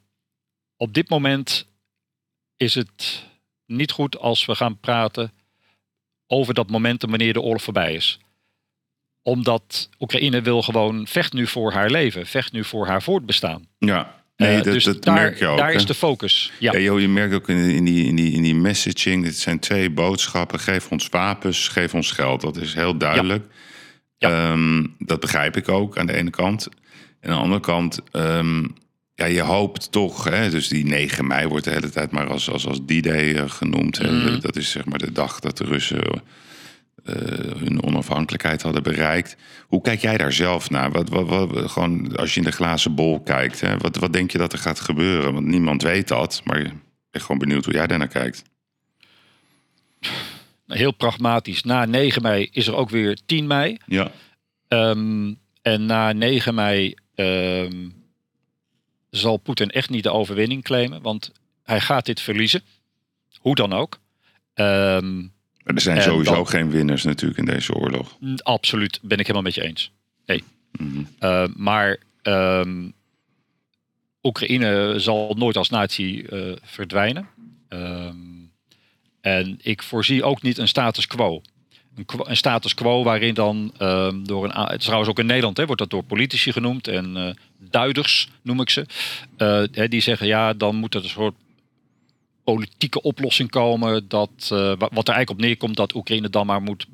[0.78, 1.68] op dit moment
[2.58, 3.30] is het
[3.72, 5.32] niet goed als we gaan praten
[6.28, 8.20] over dat momentum wanneer de oorlog voorbij is.
[9.24, 13.68] Omdat Oekraïne wil gewoon vecht nu voor haar leven, vecht nu voor haar voortbestaan.
[13.78, 15.58] Ja, nee, Eh, dat, dus dat daar, merk je ook.
[15.58, 15.76] daar hè.
[15.76, 16.52] is de focus.
[16.60, 19.38] Ja, Ja, joh, je merkt ook in, in, die, in, die, in die messaging, dit
[19.38, 20.60] zijn twee boodschappen.
[20.60, 22.42] Geef ons wapens, geef ons geld.
[22.42, 23.46] Dat is heel duidelijk.
[24.18, 24.30] Ja.
[24.30, 26.68] Ehm, dat begrijp ik ook aan de ene kant.
[27.20, 28.66] En aan de andere kant, ehm,
[29.16, 32.50] ja, je hoopt toch, hè, dus die 9 mei wordt de hele tijd maar als,
[32.50, 33.98] als, als D-Day eh, genoemd.
[33.98, 34.12] hè.
[34.12, 34.40] Mhm.
[34.40, 36.24] Dat is zeg maar de dag dat de Russen
[37.06, 37.16] eh,
[37.58, 39.36] hun onafhankelijkheid hadden bereikt.
[39.68, 40.92] Hoe kijk jij daar zelf naar?
[40.92, 44.32] Wat, wat, wat, gewoon als je in de glazen bol kijkt, hè, wat, wat denk
[44.32, 45.34] je dat er gaat gebeuren?
[45.34, 46.74] Want niemand weet dat, maar ik
[47.12, 48.44] ben gewoon benieuwd hoe jij daar naar kijkt.
[50.68, 51.64] heel pragmatisch.
[51.64, 53.78] Na 9 mei is er ook weer 10 mei.
[53.86, 54.12] Ja,
[54.68, 57.90] Ehm, en na 9 mei ehm,
[59.12, 61.32] zal Poetin echt niet de overwinning claimen, want
[61.64, 62.62] hij gaat dit verliezen.
[63.40, 64.00] Hoe dan ook.
[64.54, 65.20] Ehm,
[65.64, 68.18] maar er zijn sowieso dan- geen winnaars natuurlijk in deze oorlog.
[68.26, 69.92] n- absoluut, ben ik helemaal met je eens.
[70.26, 70.44] Nee.
[70.72, 71.04] Mhm.
[71.20, 72.90] Eh, maar ehm,
[74.24, 77.28] Oekraïne zal nooit als natie eh, verdwijnen.
[77.68, 78.16] Ehm,
[79.22, 81.42] en ik voorzie ook niet een status quo.
[81.96, 84.52] Een, status quo waarin dan ehm, door een...
[84.62, 88.30] Het is trouwens ook in Nederland hè, wordt dat door politici genoemd en eh, duiders
[88.42, 88.86] noem ik ze.
[89.38, 91.36] Eh, hè, die zeggen ja, dan moet er een soort
[92.44, 94.08] politieke oplossing komen.
[94.08, 96.88] Dat, eh, wa- wat er eigenlijk op neerkomt dat Oekraïne dan maar moet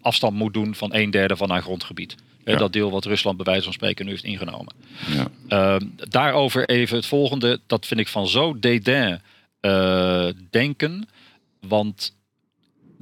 [0.00, 2.14] afstand moet doen van een derde van haar grondgebied.
[2.44, 2.56] Ja.
[2.56, 4.74] Dat deel wat Rusland bij wijze van spreken nu heeft ingenomen.
[5.14, 5.28] Ja.
[5.48, 7.60] Ehm, daarover even het volgende.
[7.66, 9.20] Dat vind ik van zo dédain
[10.50, 11.08] denken.
[11.60, 12.14] Want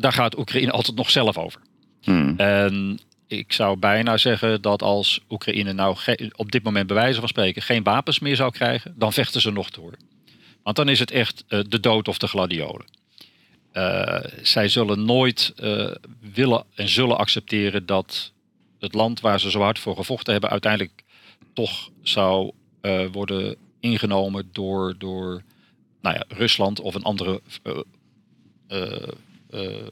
[0.01, 1.61] daar gaat Oekraïne altijd nog zelf over.
[2.03, 2.35] Hmm.
[2.37, 5.97] En ik zou bijna zeggen dat als Oekraïne nou
[6.37, 9.51] op dit moment bij wijze van spreken geen wapens meer zou krijgen, dan vechten ze
[9.51, 9.95] nog door.
[10.63, 12.85] Want dan is het echt eh, de dood of de gladiolen.
[13.73, 15.91] Eh, zij zullen nooit eh,
[16.35, 18.33] willen en zullen accepteren dat
[18.79, 21.03] het land waar ze zo hard voor gevochten hebben uiteindelijk
[21.53, 22.53] toch zou
[23.13, 25.43] worden ingenomen door, door
[26.01, 27.41] nou ja, Rusland of een andere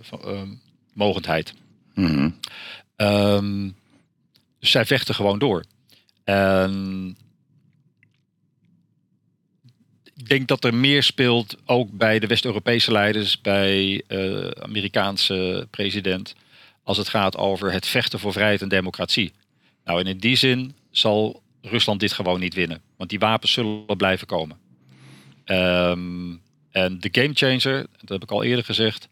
[0.00, 0.48] van- ehm,
[0.94, 1.54] mogendheid.
[4.60, 5.64] Dus zij vechten gewoon door.
[6.24, 7.16] En
[10.14, 16.34] ik denk dat er meer speelt, ook bij de West-Europese leiders, bij de Amerikaanse president,
[16.82, 19.32] als het gaat over het vechten voor vrijheid en democratie.
[19.84, 23.96] Nou, en in die zin zal Rusland dit gewoon niet winnen, want die wapens zullen
[23.96, 24.58] blijven komen.
[25.44, 26.34] Ehm,
[26.70, 29.08] en de gamechanger, dat heb ik al eerder gezegd,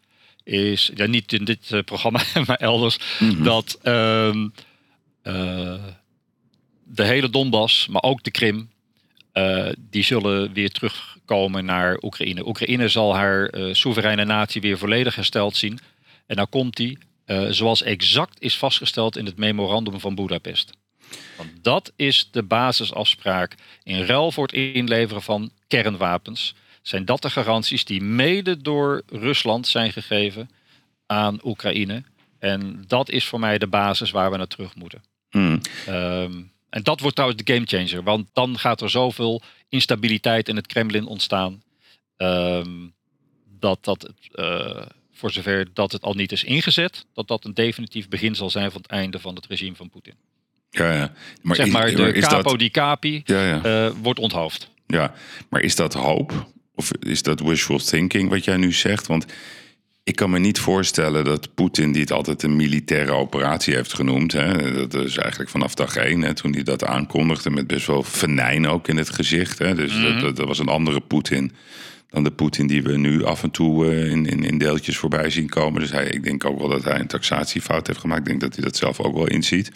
[0.47, 3.43] is ja, niet in dit eh, programma, maar elders, Mhm.
[3.43, 4.49] dat ehm,
[5.23, 5.85] eh,
[6.85, 8.71] de hele Donbass, maar ook de Krim,
[9.33, 12.47] eh, die zullen weer terugkomen naar Oekraïne.
[12.47, 15.79] Oekraïne zal haar soevereine natie weer volledig hersteld zien.
[16.27, 16.99] En dan komt die,
[17.51, 20.71] zoals exact is vastgesteld in het memorandum van Budapest.
[21.37, 23.55] Want dat is de basisafspraak.
[23.83, 26.55] In ruil voor het inleveren van kernwapens
[26.87, 30.51] zijn dat de garanties die mede door Rusland zijn gegeven
[31.07, 32.03] aan Oekraïne.
[32.39, 35.03] En dat is voor mij de basis waar we naar terug moeten.
[35.31, 35.61] Hmm.
[35.87, 36.33] Ehm,
[36.71, 38.03] en dat wordt trouwens de gamechanger.
[38.03, 41.63] Want dan gaat er zoveel instabiliteit in het Kremlin ontstaan.
[42.17, 42.71] ehm,
[43.59, 48.09] dat dat, eh, voor zover dat het al niet is ingezet, dat dat een definitief
[48.09, 50.15] begin zal zijn van het einde van het regime van Poetin.
[50.71, 51.13] Ja, ja.
[51.43, 53.63] Maar zeg is- maar, de is capo dat, di capi ja, ja.
[53.87, 54.71] eh, wordt onthoofd.
[54.87, 55.15] Ja,
[55.51, 56.47] maar is dat hoop?
[56.77, 59.07] Of is dat wishful thinking wat jij nu zegt?
[59.07, 59.27] Want
[60.05, 64.33] ik kan me niet voorstellen dat Poetin, die het altijd een militaire operatie heeft genoemd,
[64.33, 68.03] hè, dat is eigenlijk vanaf dag één, hè, toen hij dat aankondigde, met best wel
[68.03, 69.59] venijn ook in het gezicht.
[69.59, 71.53] Hè, dus dat, dat, dat was een andere Poetin
[72.11, 75.31] dan de Poetin die we nu af en toe eh, in, in, in deeltjes voorbij
[75.31, 75.81] zien komen.
[75.81, 78.21] Dus hij, ik denk ook wel dat hij een taxatiefout heeft gemaakt.
[78.21, 79.71] Ik denk dat hij dat zelf ook wel inziet.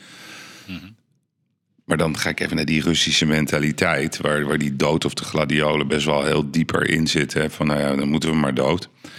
[1.90, 5.24] Maar dan ga ik even naar die Russische mentaliteit, waar, waar die dood of de
[5.24, 7.40] gladiolen best wel heel dieper in zitten.
[7.40, 7.50] Hè?
[7.50, 8.88] Van nou ja, dan moeten we maar dood.
[9.02, 9.10] Ik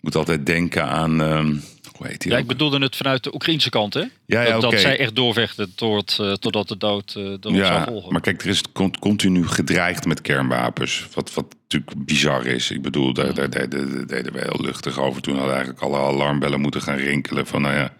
[0.00, 1.54] moet altijd denken aan, ehm,
[1.96, 2.42] hoe heet die Ja, ook?
[2.42, 4.00] ik bedoelde het vanuit de Oekraïnse kant, hè?
[4.26, 8.12] Ja, ja, dat, zij echt doorvechten tot, eh, totdat de dood uh, zou Ja, volgen.
[8.12, 11.06] maar kijk, er is con- continu gedreigd met kernwapens.
[11.14, 12.70] Wat, wat natuurlijk bizar is.
[12.70, 15.22] Ik bedoel, daar, daar, daar, daar- daar deden we heel luchtig over.
[15.22, 17.46] Toen hadden eigenlijk alle alarmbellen moeten gaan rinkelen.
[17.46, 17.92] Van nou ja,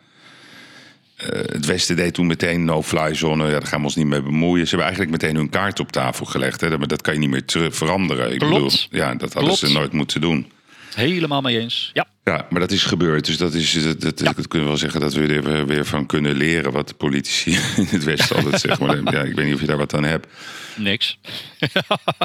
[1.20, 3.44] eh, het Westen deed toen meteen no-fly zone.
[3.44, 4.66] Ja, daar gaan we ons niet mee bemoeien.
[4.66, 6.60] Ze hebben eigenlijk meteen hun kaart op tafel gelegd.
[6.60, 6.78] Hè.
[6.78, 8.32] Maar dat kan je niet meer terug veranderen.
[8.32, 10.52] Ik bedoel, ja, dat hadden ze nooit moeten doen.
[10.94, 11.90] Helemaal mee eens.
[11.92, 13.24] Ja, Ja, maar dat is gebeurd.
[13.26, 15.84] Dus dat is, dat, dat, dat kunnen we wel zeggen dat we er weer, weer
[15.84, 16.72] van kunnen leren.
[16.72, 18.86] Wat de politici in het Westen altijd zeggen.
[18.86, 20.26] Maar ja, ik weet niet of je daar wat aan hebt.
[20.76, 21.18] niks.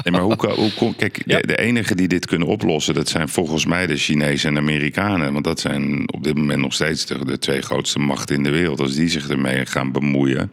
[0.02, 1.38] Nee, maar hoe, kan- hoe kon- kijk, Ja.
[1.40, 4.60] de, de enigen die dit kunnen oplossen, dat zijn volgens mij de Chinezen en de
[4.60, 5.32] Amerikanen.
[5.32, 8.50] Want dat zijn op dit moment nog steeds de, de twee grootste machten in de
[8.50, 8.80] wereld.
[8.80, 10.50] Als die zich ermee gaan bemoeien,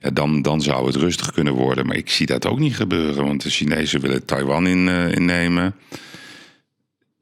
[0.00, 1.86] ja, dan, dan zou het rustig kunnen worden.
[1.86, 5.74] Maar ik zie dat ook niet gebeuren, want de Chinezen willen Taiwan in, eh, innemen.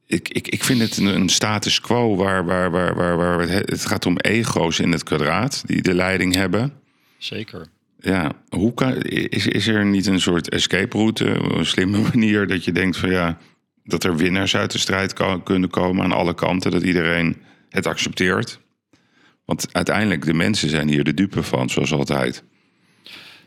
[0.07, 3.71] Ik, ik, ik vind het een, een status quo waar, waar, waar, waar, waar het,
[3.71, 6.73] het gaat om ego's in het kwadraat die de leiding hebben.
[7.19, 7.67] Zeker.
[7.99, 12.65] Ja, hoe kan, is, is er niet een soort escape route, een slimme manier dat
[12.65, 13.39] je denkt van ja,
[13.85, 17.37] dat er winnaars uit de strijd kan, kunnen komen aan alle kanten, dat iedereen
[17.69, 18.61] het accepteert?
[19.45, 22.45] Want uiteindelijk, de mensen zijn hier de dupe van, zoals altijd.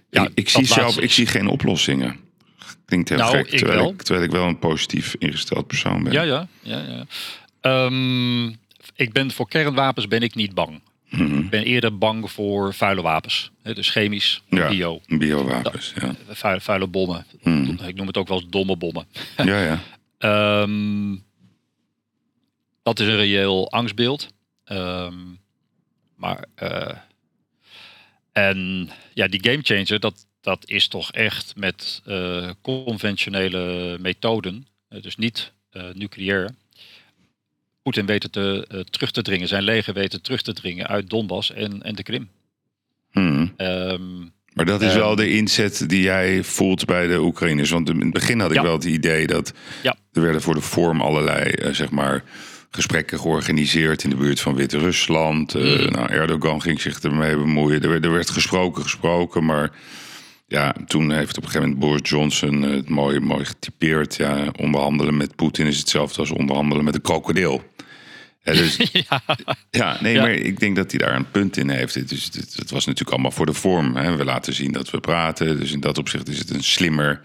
[0.10, 2.16] Ja, ik, zie zelf, ik zie geen oplossingen.
[2.90, 3.90] Klinkt heel Nou, gek, ik terwijl wel.
[3.92, 6.12] ik, terwijl ik wel een positief ingesteld persoon ben.
[6.14, 6.48] Ja, ja.
[6.62, 7.06] ja, ja.
[7.62, 8.48] Ehm,
[8.96, 10.82] ik ben voor kernwapens ben ik niet bang.
[11.10, 11.38] Mhm.
[11.38, 13.52] Ik ben eerder bang voor vuile wapens.
[13.64, 16.16] Dus chemisch, Ja, bio, biowapens, ja.
[16.28, 17.26] vuile, vuile bommen.
[17.44, 17.84] Mhm.
[17.86, 19.06] Ik noem het ook wel eens domme bommen.
[19.38, 19.80] Ja, ja.
[20.18, 21.16] Ehm,
[22.84, 24.28] dat is een reëel angstbeeld.
[24.64, 25.16] Ehm,
[26.16, 26.96] maar eh,
[28.32, 35.16] en ja, die gamechanger, dat, dat is toch echt met eh, conventionele methoden, eh, dus
[35.16, 36.50] niet eh, nucleair,
[37.82, 41.82] Poetin weten te, terug te dringen, zijn leger weten terug te dringen uit Donbass en,
[41.84, 42.30] en de Krim.
[43.12, 43.54] Hmm.
[43.58, 44.20] Ehm,
[44.54, 44.98] Maar dat is Ehm.
[45.00, 47.70] wel de inzet die jij voelt bij de Oekraïners.
[47.70, 48.64] Want in het begin had ik Ja.
[48.64, 49.96] wel het idee dat Ja.
[50.14, 52.24] er werden voor de vorm allerlei zeg maar,
[52.72, 55.54] gesprekken georganiseerd in de buurt van Wit-Rusland.
[55.54, 55.92] Mhm.
[55.92, 57.82] nou, Erdogan ging zich ermee bemoeien.
[57.82, 59.46] Er werd, er werd gesproken, gesproken.
[59.46, 59.72] Maar
[60.50, 64.16] ja, toen heeft op een gegeven moment Boris Johnson eh, het mooi, mooi getypeerd.
[64.16, 67.64] Ja, onderhandelen met Poetin is hetzelfde als onderhandelen met een krokodil.
[68.44, 68.78] Ja, dus,
[69.10, 69.22] ja,
[69.70, 70.22] ja, nee, Ja.
[70.22, 71.94] maar ik denk dat hij daar een punt in heeft.
[71.94, 72.10] Het,
[72.56, 73.96] het was natuurlijk allemaal voor de vorm.
[73.96, 74.16] Hè.
[74.16, 75.60] We laten zien dat we praten.
[75.60, 77.22] Dus in dat opzicht is het een slimmer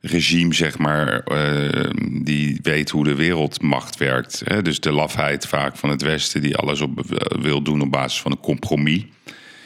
[0.00, 1.90] regime, zeg maar, eh,
[2.22, 4.42] die weet hoe de wereldmacht werkt.
[4.44, 4.62] Hè.
[4.62, 8.20] Dus de lafheid vaak van het Westen, die alles op, eh, wil doen op basis
[8.20, 9.04] van een compromis.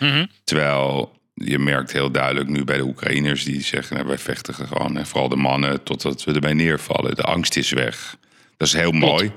[0.01, 0.27] Mhm.
[0.45, 1.15] Terwijl
[1.45, 5.07] je merkt heel duidelijk nu bij de Oekraïners die zeggen: nou, wij vechten gewoon, hè,
[5.07, 7.15] vooral de mannen, totdat we erbij neervallen.
[7.15, 8.17] De angst is weg.
[8.57, 9.33] Dat is heel mooi.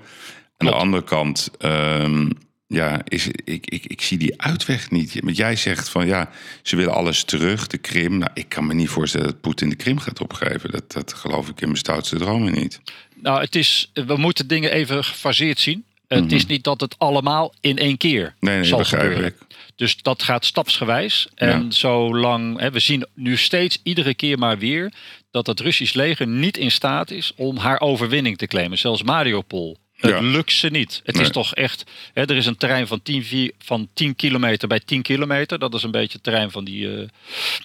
[0.58, 2.30] Aan de andere kant, ehm,
[2.68, 5.20] ja, is, ik, ik, ik zie die uitweg niet.
[5.24, 6.30] Want jij zegt van ja,
[6.64, 8.18] ze willen alles terug, de Krim.
[8.18, 10.72] Nou, ik kan me niet voorstellen dat Poetin de Krim gaat opgeven.
[10.72, 12.82] Dat, dat geloof ik in mijn stoutste dromen niet.
[13.16, 15.84] nou, het is, we moeten dingen even gefaseerd zien.
[16.08, 18.45] Het is niet dat het allemaal in één keer Mhm.
[18.45, 19.28] Nee, nee, zal begrijp gebeuren.
[19.28, 19.49] ik.
[19.80, 21.28] Dus dat gaat stapsgewijs.
[21.36, 21.72] En Ja.
[21.72, 24.94] zolang, hè, we zien nu steeds iedere keer maar weer
[25.32, 28.78] dat het Russisch leger niet in staat is om haar overwinning te claimen.
[28.78, 29.78] Zelfs Mariupol.
[29.94, 30.20] Het Ja.
[30.20, 31.02] lukt ze niet.
[31.06, 31.24] Het Nee.
[31.26, 31.84] is toch echt.
[32.14, 35.60] Hè, er is een terrein van 10, vi- van 10 kilometer bij 10 kilometer.
[35.60, 36.88] Dat is een beetje het terrein van die.
[36.96, 37.08] eh,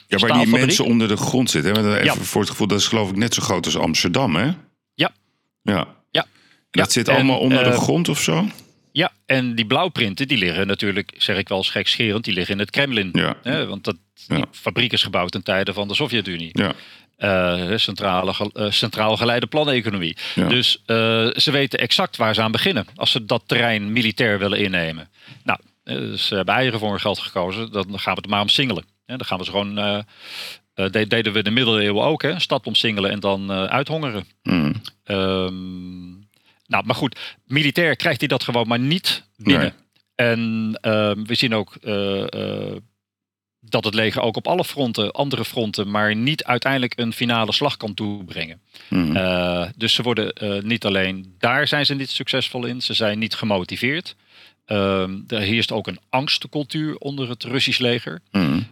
[0.07, 1.75] Ja, waar die mensen onder de grond zitten.
[1.75, 1.95] Hè?
[1.95, 2.15] Even Ja.
[2.15, 4.51] voor het gevoel, dat is geloof ik net zo groot als Amsterdam, hè?
[4.95, 5.11] Ja.
[5.63, 5.87] Ja.
[6.11, 6.23] Ja.
[6.71, 8.49] En dat zit en, allemaal onder de eh, grond of zo?
[8.97, 12.61] Ja, en die blauwprinten die liggen natuurlijk, zeg ik wel eens gekscherend, die liggen in
[12.61, 13.09] het Kremlin.
[13.13, 13.37] Ja.
[13.43, 14.45] Hè, want dat, die Ja.
[14.51, 16.51] fabriek is gebouwd ten tijde van de Sovjet-Unie.
[16.53, 16.73] Ja.
[17.17, 20.17] Eh, centrale, eh, centraal geleide planeconomie.
[20.35, 20.49] Ja.
[20.49, 20.97] Dus eh,
[21.37, 25.09] ze weten exact waar ze aan beginnen als ze dat terrein militair willen innemen.
[25.45, 25.59] Nou,
[26.17, 27.73] ze hebben eigen voor hun geld gekozen.
[27.73, 28.85] Dan gaan we het maar omsingelen.
[29.07, 29.75] Dan gaan we ze gewoon.
[29.75, 32.41] de- deden we de middeleeuwen ook, hè?
[32.41, 34.25] Stad omsingelen en dan uithongeren.
[34.43, 34.75] Mm.
[35.05, 36.04] Ehm,
[36.75, 39.75] nou, maar goed, militair krijgt hij dat gewoon maar niet binnen.
[40.17, 40.29] Nee.
[40.33, 42.77] En ehm, we zien ook eh, eh,
[43.61, 47.77] dat het leger ook op alle fronten, andere fronten, maar niet uiteindelijk een finale slag
[47.77, 48.61] kan toebrengen.
[48.89, 49.17] Mm.
[49.17, 50.33] Eh, dus ze worden
[50.67, 54.17] niet alleen daar zijn ze niet succesvol in, ze zijn niet gemotiveerd.
[54.65, 58.21] Ehm, er heerst ook een angstcultuur onder het Russisch leger.
[58.31, 58.67] Mm.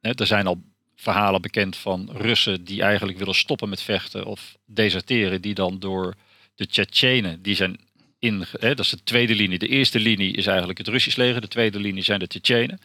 [0.00, 0.62] Hè, er zijn al
[0.96, 6.14] verhalen bekend van Russen die eigenlijk willen stoppen met vechten of deserteren, die dan door
[6.60, 7.78] de Tsjetsjenen, die zijn
[8.18, 9.58] in, hè, dat is de tweede linie.
[9.58, 12.80] De eerste linie is eigenlijk het Russisch leger, de tweede linie zijn de Tsjetsjenen.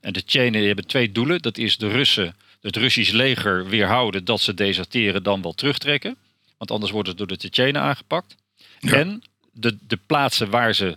[0.00, 1.42] En de Tsjetsjenen hebben twee doelen.
[1.42, 6.16] Dat is de Russen, het Russisch leger weerhouden dat ze deserteren, dan wel terugtrekken.
[6.58, 8.36] Want anders worden ze door de Tsjetsjenen aangepakt.
[8.78, 8.92] Ja.
[8.92, 10.96] En de, de plaatsen waar ze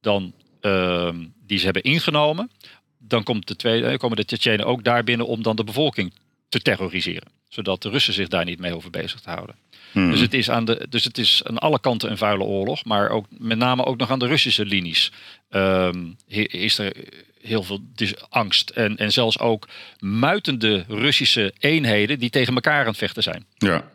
[0.00, 2.50] dan ehm, die ze hebben ingenomen,
[2.98, 6.12] dan komt de tweede, eh, komen de Tsjetsjenen ook daar binnen om dan de bevolking
[6.48, 7.28] te terroriseren.
[7.48, 9.56] Zodat de Russen zich daar niet mee hoeven bezig te houden.
[9.92, 10.10] Mm.
[10.10, 12.84] Dus, het is aan de, dus het is aan alle kanten een vuile oorlog.
[12.84, 15.12] Maar ook met name ook nog aan de Russische linies
[15.50, 16.92] ehm, he- is er
[17.40, 17.80] heel veel
[18.28, 18.70] angst.
[18.70, 19.68] En, en zelfs ook
[19.98, 23.44] muitende Russische eenheden die tegen elkaar aan het vechten zijn.
[23.56, 23.90] Ja.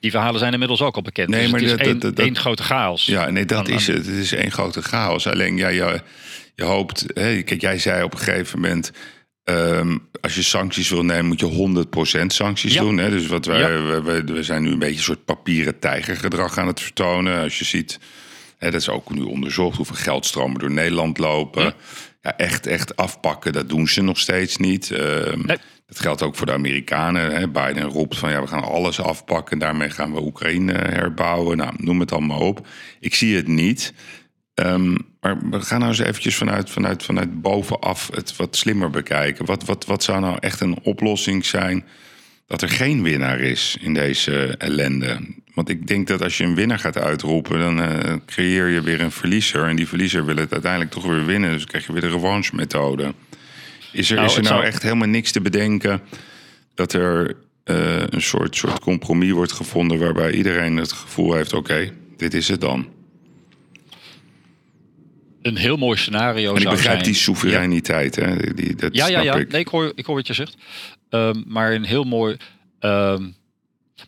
[0.00, 1.28] Die verhalen zijn inmiddels ook al bekend.
[1.28, 3.06] Nee, dus maar het is dat- één, dat- dat- één grote chaos.
[3.06, 3.96] Ja, nee, dat Aan- is het.
[4.06, 5.26] Het is één grote chaos.
[5.26, 6.00] Alleen, ja, je,
[6.54, 7.04] je hoopt...
[7.14, 8.92] Hè, kijk, jij zei op een gegeven moment...
[9.46, 12.80] ehm, als je sancties wil nemen, moet je 100% sancties Ja.
[12.80, 12.96] doen.
[12.98, 13.10] Hè?
[13.10, 14.02] Dus wat wij, Ja.
[14.02, 17.42] we, zijn nu een beetje een soort papieren tijgergedrag aan het vertonen.
[17.42, 17.98] Als je ziet,
[18.58, 19.76] hè, dat is ook nu onderzocht...
[19.76, 21.62] hoeveel geldstromen door Nederland lopen.
[21.62, 21.74] Ja.
[22.22, 24.90] Ja, echt, echt afpakken, dat doen ze nog steeds niet.
[24.90, 25.56] Ehm, Nee.
[25.86, 27.36] Dat geldt ook voor de Amerikanen.
[27.36, 27.48] Hè.
[27.48, 29.58] Biden roept van ja, we gaan alles afpakken.
[29.58, 31.56] Daarmee gaan we Oekraïne herbouwen.
[31.56, 32.66] Nou, noem het allemaal op.
[33.00, 33.92] Ik zie het niet.
[34.56, 39.44] Ehm, maar we gaan nou eens eventjes vanuit, vanuit, vanuit bovenaf het wat slimmer bekijken.
[39.44, 41.84] Wat, wat, wat zou nou echt een oplossing zijn
[42.46, 45.18] dat er geen winnaar is in deze ellende?
[45.54, 49.00] Want ik denk dat als je een winnaar gaat uitroepen, dan eh, creëer je weer
[49.00, 49.64] een verliezer.
[49.68, 51.50] En die verliezer wil het uiteindelijk toch weer winnen.
[51.50, 53.14] Dus dan krijg je weer de revanche methode.
[53.92, 56.00] Is er, Nou, is er nou zou- echt helemaal niks te bedenken
[56.74, 61.92] dat er eh, een soort, soort compromis wordt gevonden waarbij iedereen het gevoel heeft: oké,
[62.16, 62.94] dit is het dan.
[65.46, 67.02] Een heel mooi scenario En ik begrijp zijn.
[67.02, 68.36] die soevereiniteit, hè?
[68.54, 69.34] Die, dat Ja, ja, ja.
[69.34, 69.50] ik.
[69.50, 70.56] Nee, ik hoor, ik hoor wat je zegt.
[71.10, 72.36] Ehm, maar een heel mooi.
[72.78, 73.28] ehm,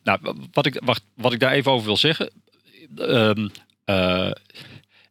[0.02, 0.18] nou,
[0.52, 2.30] wat ik, wacht, wat ik daar even over wil zeggen.
[2.96, 3.48] Ehm,
[3.84, 4.30] eh,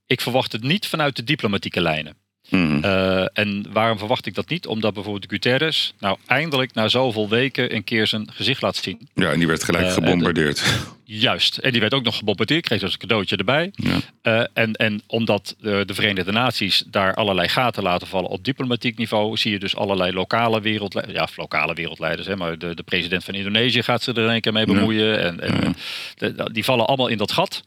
[0.05, 2.15] ik verwacht het niet vanuit de diplomatieke lijnen.
[2.49, 2.83] Mhm.
[2.83, 4.67] Eh, en waarom verwacht ik dat niet?
[4.67, 9.09] Omdat bijvoorbeeld Guterres nou eindelijk na zoveel weken een keer zijn gezicht laat zien.
[9.13, 10.63] Ja, en die werd gelijk Eh, gebombardeerd.
[11.03, 11.57] Juist.
[11.57, 13.71] En die werd ook nog gebombardeerd, kreeg dus een cadeautje erbij.
[13.75, 13.97] Ja.
[14.21, 18.97] Eh, en, en omdat de, de Verenigde Naties daar allerlei gaten laten vallen op diplomatiek
[18.97, 23.23] niveau, zie je dus allerlei lokale wereldleiders, ja, lokale wereldleiders, hè, maar de, de president
[23.23, 25.19] van Indonesië gaat ze er één keer mee bemoeien.
[25.21, 25.75] En, en, en
[26.15, 27.63] de- die vallen allemaal in dat gat.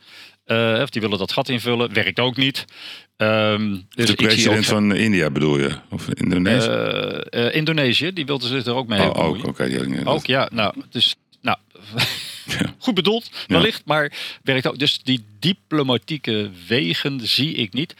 [0.82, 1.92] Of die willen dat gat invullen.
[1.94, 2.64] Werkt ook niet.
[3.20, 5.70] Ehm, dus de president ook, van India bedoel je?
[5.90, 6.68] Of Indonesië?
[6.68, 9.46] eh, eh, Indonesië, die wilde zich er ook mee oh, ook, bemoeien.
[9.46, 9.86] oké.
[9.86, 11.56] niet- Ook ja, nou, dus nou,
[12.78, 14.12] goed bedoeld, wellicht, maar
[14.42, 14.78] werkt ook.
[14.78, 17.94] Dus die diplomatieke wegen zie ik niet.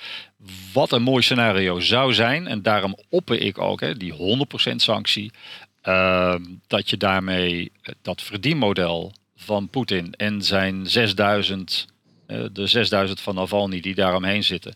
[0.73, 5.31] Wat een mooi scenario zou zijn, en daarom opper ik ook hè, die 100% sanctie,
[5.83, 11.99] ehm, dat je daarmee dat verdienmodel van Poetin en zijn 6000, eh,
[12.53, 14.74] de 6000 van Navalny die daaromheen zitten,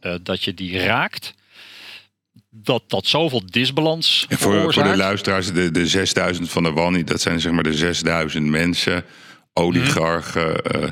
[0.00, 1.34] eh, dat je die raakt.
[2.50, 7.04] Dat dat zoveel disbalans En voor, voor de luisteraars, de, de 6000 van de Wani,
[7.04, 9.04] dat zijn zeg maar de 6000 mensen,
[9.52, 10.88] oligarchen, eh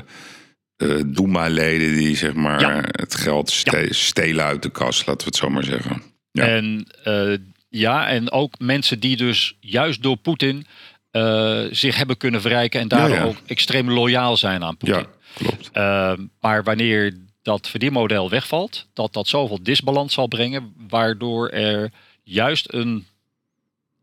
[0.77, 2.81] eh, Doema-leden die zeg maar Ja.
[2.85, 6.01] het geld ste- stelen uit de kas, laten we het zo maar zeggen.
[6.31, 6.47] Ja.
[6.47, 7.33] En eh,
[7.69, 10.65] ja, en ook mensen die dus juist door Poetin
[11.11, 15.05] eh, zich hebben kunnen verrijken en daardoor ook extreem loyaal zijn aan Poetin.
[15.37, 15.69] Ja, klopt.
[15.71, 21.91] Eh, maar wanneer dat verdienmodel wegvalt, dat dat zoveel disbalans zal brengen, waardoor er
[22.23, 23.07] juist een,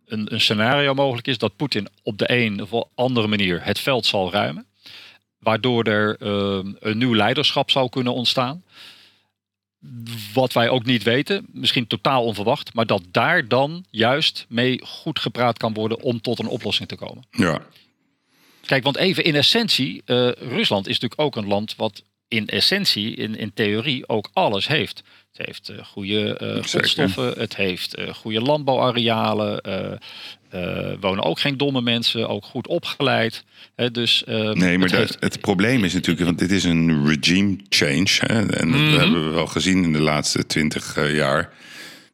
[0.06, 4.06] een, een scenario mogelijk is dat Poetin op de een of andere manier het veld
[4.06, 4.66] zal ruimen.
[5.38, 8.64] Waardoor er eh, een nieuw leiderschap zou kunnen ontstaan.
[10.34, 15.18] Wat wij ook niet weten, misschien totaal onverwacht, maar dat daar dan juist mee goed
[15.18, 17.24] gepraat kan worden om tot een oplossing te komen.
[17.30, 17.60] Ja,
[18.66, 23.14] Kijk, want even in essentie, eh, Rusland is natuurlijk ook een land wat in essentie,
[23.16, 25.02] in, in theorie, ook alles heeft.
[25.32, 29.60] Het heeft eh, goede eh, grondstoffen, het heeft goede landbouwarealen,
[31.00, 33.44] wonen ook geen domme mensen, ook goed opgeleid.
[33.74, 37.06] Hè, dus, nee, maar het dat, heeft- het probleem is natuurlijk, want dit is een
[37.08, 38.08] regime change.
[38.18, 38.90] Hè, en Mhm.
[38.90, 41.52] dat hebben we wel gezien in de laatste twintig jaar.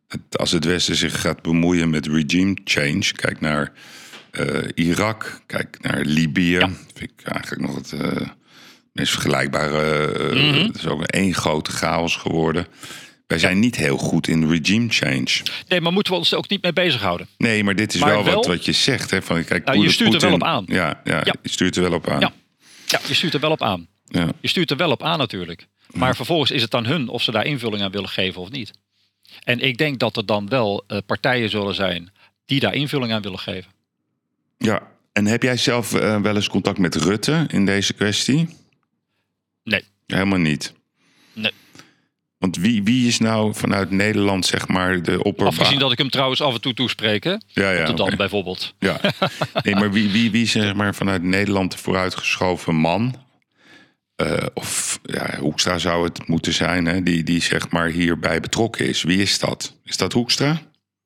[0.09, 3.72] Het- als het Westen zich gaat bemoeien met regime change, kijk naar
[4.33, 6.51] eh, Irak, kijk naar Libië.
[6.59, 6.70] Ja.
[6.95, 8.28] Vind ik eigenlijk nog het eh,
[8.93, 10.07] meest vergelijkbare.
[10.12, 10.66] eh, Mhm.
[10.66, 12.66] Het is ook één grote chaos geworden.
[13.26, 15.43] Wij zijn niet heel goed in regime change.
[15.68, 17.28] Nee, maar moeten we ons er ook niet mee bezighouden?
[17.39, 19.11] Nee, maar dit is Maar wel, wat, wel- wat je zegt.
[19.11, 20.64] Hè, van, kijk, Nou, je stuurt er wel op aan.
[20.66, 21.35] Ja, ja, Ja.
[21.43, 22.20] je stuurt er wel op aan.
[22.20, 22.33] Ja.
[22.87, 23.89] Ja, je stuurt er wel op aan.
[24.05, 24.28] Ja.
[24.41, 25.66] Je stuurt er wel op aan natuurlijk.
[25.91, 28.70] Maar vervolgens is het aan hun of ze daar invulling aan willen geven of niet.
[29.45, 32.12] En ik denk dat er dan wel partijen zullen zijn
[32.47, 33.70] die daar invulling aan willen geven.
[34.62, 34.82] Ja,
[35.12, 38.48] en heb jij zelf eh, wel eens contact met Rutte in deze kwestie?
[39.64, 39.84] Nee.
[40.06, 40.74] Helemaal niet.
[41.32, 41.52] Nee.
[42.38, 45.50] Want wie, wie is nou vanuit Nederland, zeg maar, de opperba...
[45.50, 47.30] Afgezien dat ik hem trouwens af en toe toespreek, hè?
[47.30, 47.40] Ja,
[47.70, 48.16] ja, Rotterdam oké.
[48.16, 48.74] bijvoorbeeld.
[48.78, 49.00] ja.
[49.62, 53.14] Nee, maar wie, wie, wie is zeg maar vanuit Nederland de vooruitgeschoven man?
[54.16, 57.02] Eh, of ja, Hoekstra zou het moeten zijn, hè?
[57.02, 59.02] Die, die zeg maar hierbij betrokken is.
[59.02, 59.76] Wie is dat?
[59.84, 60.62] Is dat Hoekstra?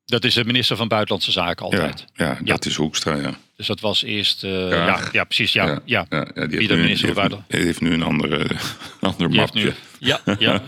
[0.07, 2.05] Dat is de minister van Buitenlandse Zaken altijd.
[2.15, 3.37] ja, dat is Hoekstra, ja.
[3.55, 4.43] Dus dat was eerst...
[4.43, 4.99] eh, Ja.
[5.11, 5.23] ja.
[5.23, 5.53] Precies.
[5.53, 5.79] Ja, ja.
[5.85, 8.47] ja, ja, die heeft de nu- minister die van heeft, die heeft nu een andere,
[8.99, 9.63] ander Die mapje.
[9.63, 9.73] nu,
[10.09, 10.61] ja, ja.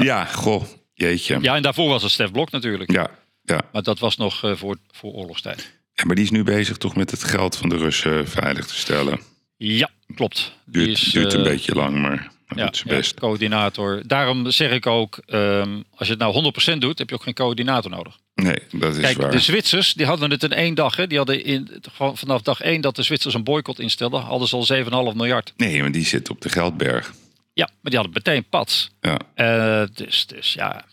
[0.00, 0.24] Ja.
[0.24, 0.64] Goh,
[0.94, 1.38] jeetje.
[1.40, 2.92] ja, en daarvoor was het Stef Blok natuurlijk.
[2.92, 3.10] Ja,
[3.42, 3.60] ja.
[3.72, 5.72] Maar dat was nog eh, voor, voor oorlogstijd.
[5.94, 8.74] Ja, maar die is nu bezig toch met het geld van de Russen veilig te
[8.74, 9.20] stellen.
[9.56, 10.52] Ja, klopt.
[10.64, 13.14] Die Duurt, is, duurt een eh, beetje lang, maar ja, doet zijn ja, best.
[13.20, 14.02] coördinator.
[14.06, 17.34] Daarom zeg ik ook, ehm, als je het nou 100% doet, heb je ook geen
[17.34, 18.18] coördinator nodig.
[18.34, 19.30] Nee, dat is Kijk, waar.
[19.30, 20.96] de Zwitsers die hadden het in één dag.
[20.96, 21.06] Hè.
[21.06, 24.56] Die hadden in, gewoon vanaf dag één dat de Zwitsers een boycott instelden, hadden ze
[24.56, 24.66] al
[25.12, 25.52] 7,5 miljard.
[25.56, 27.12] Nee, maar die zit op de geldberg.
[27.52, 28.90] Ja, maar die hadden meteen pats.
[29.00, 30.84] Ja, Eh, dus, dus ja.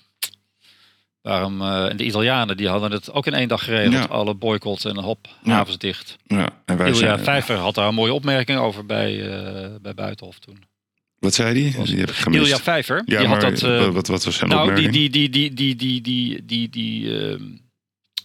[1.22, 3.94] Waarom, eh, en de Italianen die hadden het ook in één dag geregeld.
[3.94, 4.02] Ja.
[4.16, 5.52] Alle boycott en hop, Ja.
[5.52, 6.18] havens dicht.
[6.28, 6.50] ja.
[6.66, 10.40] En wij Ilja zijn, Vijver had daar een mooie opmerking over bij, eh, bij Buitenhof
[10.40, 10.64] toen.
[11.26, 11.84] Wat zei die?
[11.84, 12.44] Die heb ik gemist.
[12.44, 13.64] Ilja Vijver, ja, die maar had dat...
[13.70, 15.12] eh, wat, wat was zijn nou, die, opmerking?
[15.12, 16.02] die, die, die, die, die,
[16.46, 17.40] die, die, die,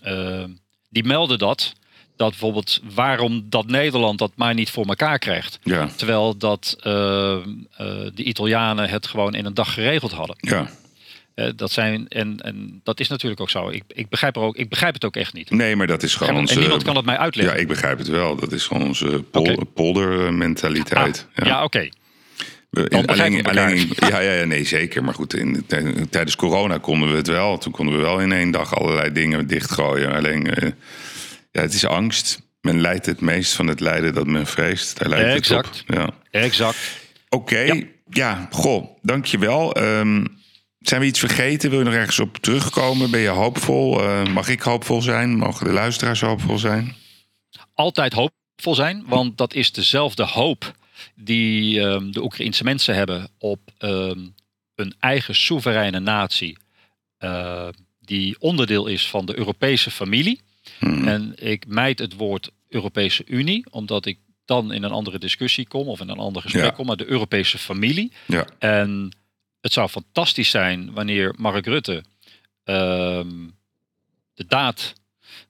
[0.03, 0.48] ehm,
[0.90, 1.72] die meldde dat.
[2.16, 5.59] Dat bijvoorbeeld waarom dat Nederland dat maar niet voor elkaar krijgt.
[5.62, 10.36] Ja, Terwijl dat ehm, eh, de Italianen het gewoon in een dag geregeld hadden.
[10.40, 10.70] ja.
[11.34, 13.68] Eh, dat zijn, en, en dat is natuurlijk ook zo.
[13.68, 15.51] Ik, ik, begrijp er ook, ik begrijp het ook echt niet.
[15.51, 16.55] Nee, maar dat is gewoon onze...
[16.55, 17.61] en niemand kan het mij Ja, uitleggen.
[17.61, 18.36] ik begrijp het wel.
[18.36, 19.64] Dat is gewoon onze pol Oké.
[19.64, 21.26] poldermentaliteit.
[21.34, 21.78] Ah, ja, oké.
[21.80, 21.90] We-
[22.70, 25.04] Begrijpen alleen, ja, ja, ja, nee, zeker.
[25.04, 27.58] Maar goed, in, tij- tijdens corona konden we het wel.
[27.58, 30.12] Toen konden we wel in één dag allerlei dingen dichtgooien.
[30.12, 30.70] Alleen, eh,
[31.52, 32.40] ja, het is angst.
[32.60, 34.98] Men lijdt het meest van het lijden dat men vreest.
[34.98, 35.66] Daar lijkt Exact.
[35.86, 35.94] het op.
[35.96, 36.40] Ja.
[36.40, 36.78] Exact.
[37.28, 37.80] Oké, Ja.
[38.10, 38.48] ja.
[38.50, 39.72] goh, dankjewel.
[39.74, 40.24] Ehm
[40.80, 41.70] Zijn we iets vergeten?
[41.70, 43.10] Wil je nog ergens op terugkomen?
[43.10, 44.02] Ben je hoopvol?
[44.02, 45.36] Uh, mag ik hoopvol zijn?
[45.36, 46.94] Mogen de luisteraars hoopvol zijn?
[47.74, 50.72] Altijd hoopvol zijn, want dat is dezelfde hoop
[51.14, 54.12] die uh, de Oekraïnse mensen hebben op uh,
[54.74, 56.57] een eigen soevereine natie.
[57.18, 57.68] Uh,
[58.01, 60.40] die onderdeel is van de Europese familie.
[60.78, 61.09] Hmm.
[61.09, 65.88] En ik mijd het woord Europese Unie, omdat ik dan in een andere discussie kom
[65.88, 68.12] of in een ander gesprek kom, maar de Europese familie.
[68.26, 68.46] Ja.
[68.59, 69.16] En
[69.61, 72.05] het zou fantastisch zijn wanneer Mark Rutte
[72.64, 73.28] ehm,
[74.34, 74.92] de daad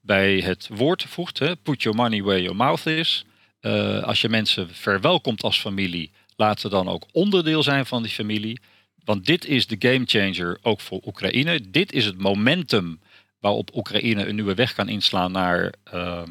[0.00, 1.38] bij het woord voegt.
[1.38, 1.56] Hè?
[1.56, 3.24] Put your money where your mouth is.
[3.60, 8.12] Uh, als je mensen verwelkomt als familie, laat ze dan ook onderdeel zijn van die
[8.12, 8.60] familie.
[9.04, 11.70] Want dit is de gamechanger ook voor Oekraïne.
[11.70, 13.00] Dit is het momentum
[13.38, 16.22] waarop Oekraïne een nieuwe weg kan inslaan naar uh,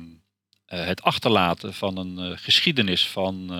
[0.65, 3.51] het achterlaten van een uh, geschiedenis van,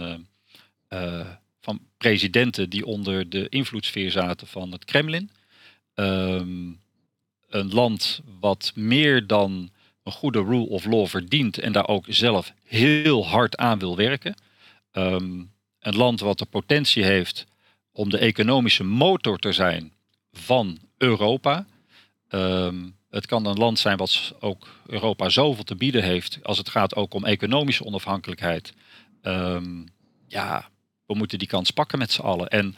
[1.61, 5.32] van presidenten die onder de invloedssfeer zaten van het Kremlin.
[5.95, 6.82] Um,
[7.49, 9.72] een land wat meer dan
[10.04, 14.36] een goede rule of law verdient en daar ook zelf heel hard aan wil werken.
[14.91, 17.45] Um, een land wat de potentie heeft
[17.91, 19.93] om de economische motor te zijn
[20.32, 21.66] van Europa.
[22.30, 26.70] Um, het kan een land zijn wat ook Europa zoveel te bieden heeft als het
[26.70, 28.74] gaat ook om economische onafhankelijkheid.
[29.22, 29.88] Um,
[30.28, 30.70] ja,
[31.06, 32.47] we moeten die kans pakken met z'n allen.
[32.47, 32.76] En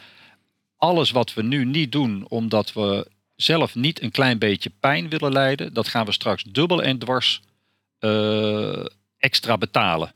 [0.76, 3.10] alles wat we nu niet doen omdat we
[3.42, 7.40] zelf niet een klein beetje pijn willen lijden, dat gaan we straks dubbel en dwars
[8.00, 8.84] uh,
[9.18, 10.12] extra betalen.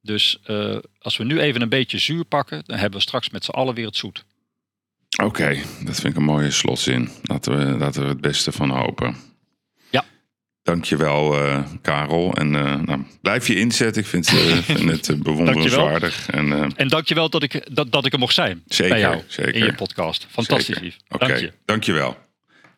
[0.00, 3.44] Dus uh, als we nu even een beetje zuur pakken, dan hebben we straks met
[3.44, 4.24] z'n allen weer het zoet.
[5.22, 7.10] Oké, dat vind ik een mooie slotzin.
[7.22, 9.16] Laten we, laten we het beste van hopen.
[9.90, 10.04] Ja.
[10.62, 12.34] Dankjewel, uh, Karel.
[12.34, 14.02] En uh, nou, blijf je inzetten.
[14.02, 14.30] Ik vind,
[14.64, 16.30] vind het bewonderenswaardig.
[16.30, 18.62] en, uh, en dankjewel dat ik, dat, dat ik er mocht zijn.
[18.66, 19.54] Zeker, bij jou, zeker.
[19.54, 20.26] In je podcast.
[20.30, 20.82] Fantastisch zeker.
[20.82, 20.96] lief.
[21.08, 21.52] Dank je.
[21.64, 22.16] dankjewel.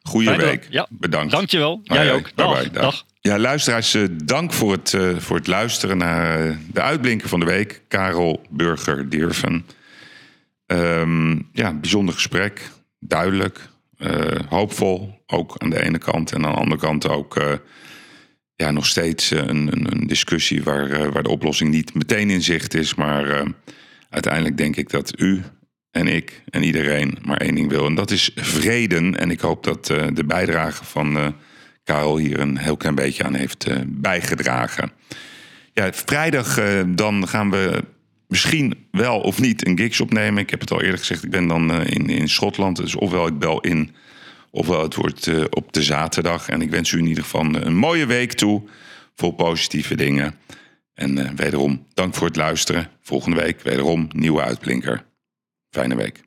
[0.08, 0.66] Goeie Fijne week.
[0.70, 0.86] Ja.
[0.90, 1.32] Bedankt.
[1.32, 1.80] Dankjewel.
[1.82, 2.30] Jij ook.
[2.34, 2.52] Dag.
[2.52, 2.80] Bye bye.
[2.80, 3.04] Dag.
[3.20, 7.40] Ja, luisteraars, uh, dank voor het, uh, voor het luisteren naar uh, de uitblinker van
[7.40, 7.82] de week.
[7.88, 9.66] Karel Burger Dierven.
[10.66, 12.70] Um, ja, bijzonder gesprek.
[12.98, 13.68] Duidelijk.
[14.48, 15.22] hoopvol.
[15.26, 16.32] Ook aan de ene kant.
[16.32, 17.42] En aan de andere kant ook
[18.54, 22.74] ja, nog steeds een, een, een discussie waar, waar de oplossing niet meteen in zicht
[22.74, 22.94] is.
[22.94, 23.44] Maar
[24.10, 25.42] uiteindelijk denk ik dat u
[25.94, 27.86] en ik en iedereen maar één ding wil.
[27.86, 29.12] En dat is vrede.
[29.16, 31.34] En ik hoop dat de bijdrage van
[31.84, 34.90] Karel hier een heel klein beetje aan heeft uh, bijgedragen.
[35.72, 37.84] Ja, vrijdag dan gaan we
[38.28, 40.42] misschien wel of niet een gigs opnemen.
[40.42, 42.76] Ik heb het al eerder gezegd, ik ben dan in, in Schotland.
[42.76, 43.94] Dus ofwel ik bel in,
[44.50, 46.48] ofwel het wordt op de zaterdag.
[46.48, 48.62] En ik wens u in ieder geval een mooie week toe.
[49.14, 50.34] Vol positieve dingen.
[50.94, 52.88] En wederom, dank voor het luisteren.
[53.02, 55.04] Volgende week wederom nieuwe uitblinker.
[55.74, 56.22] Fijne week.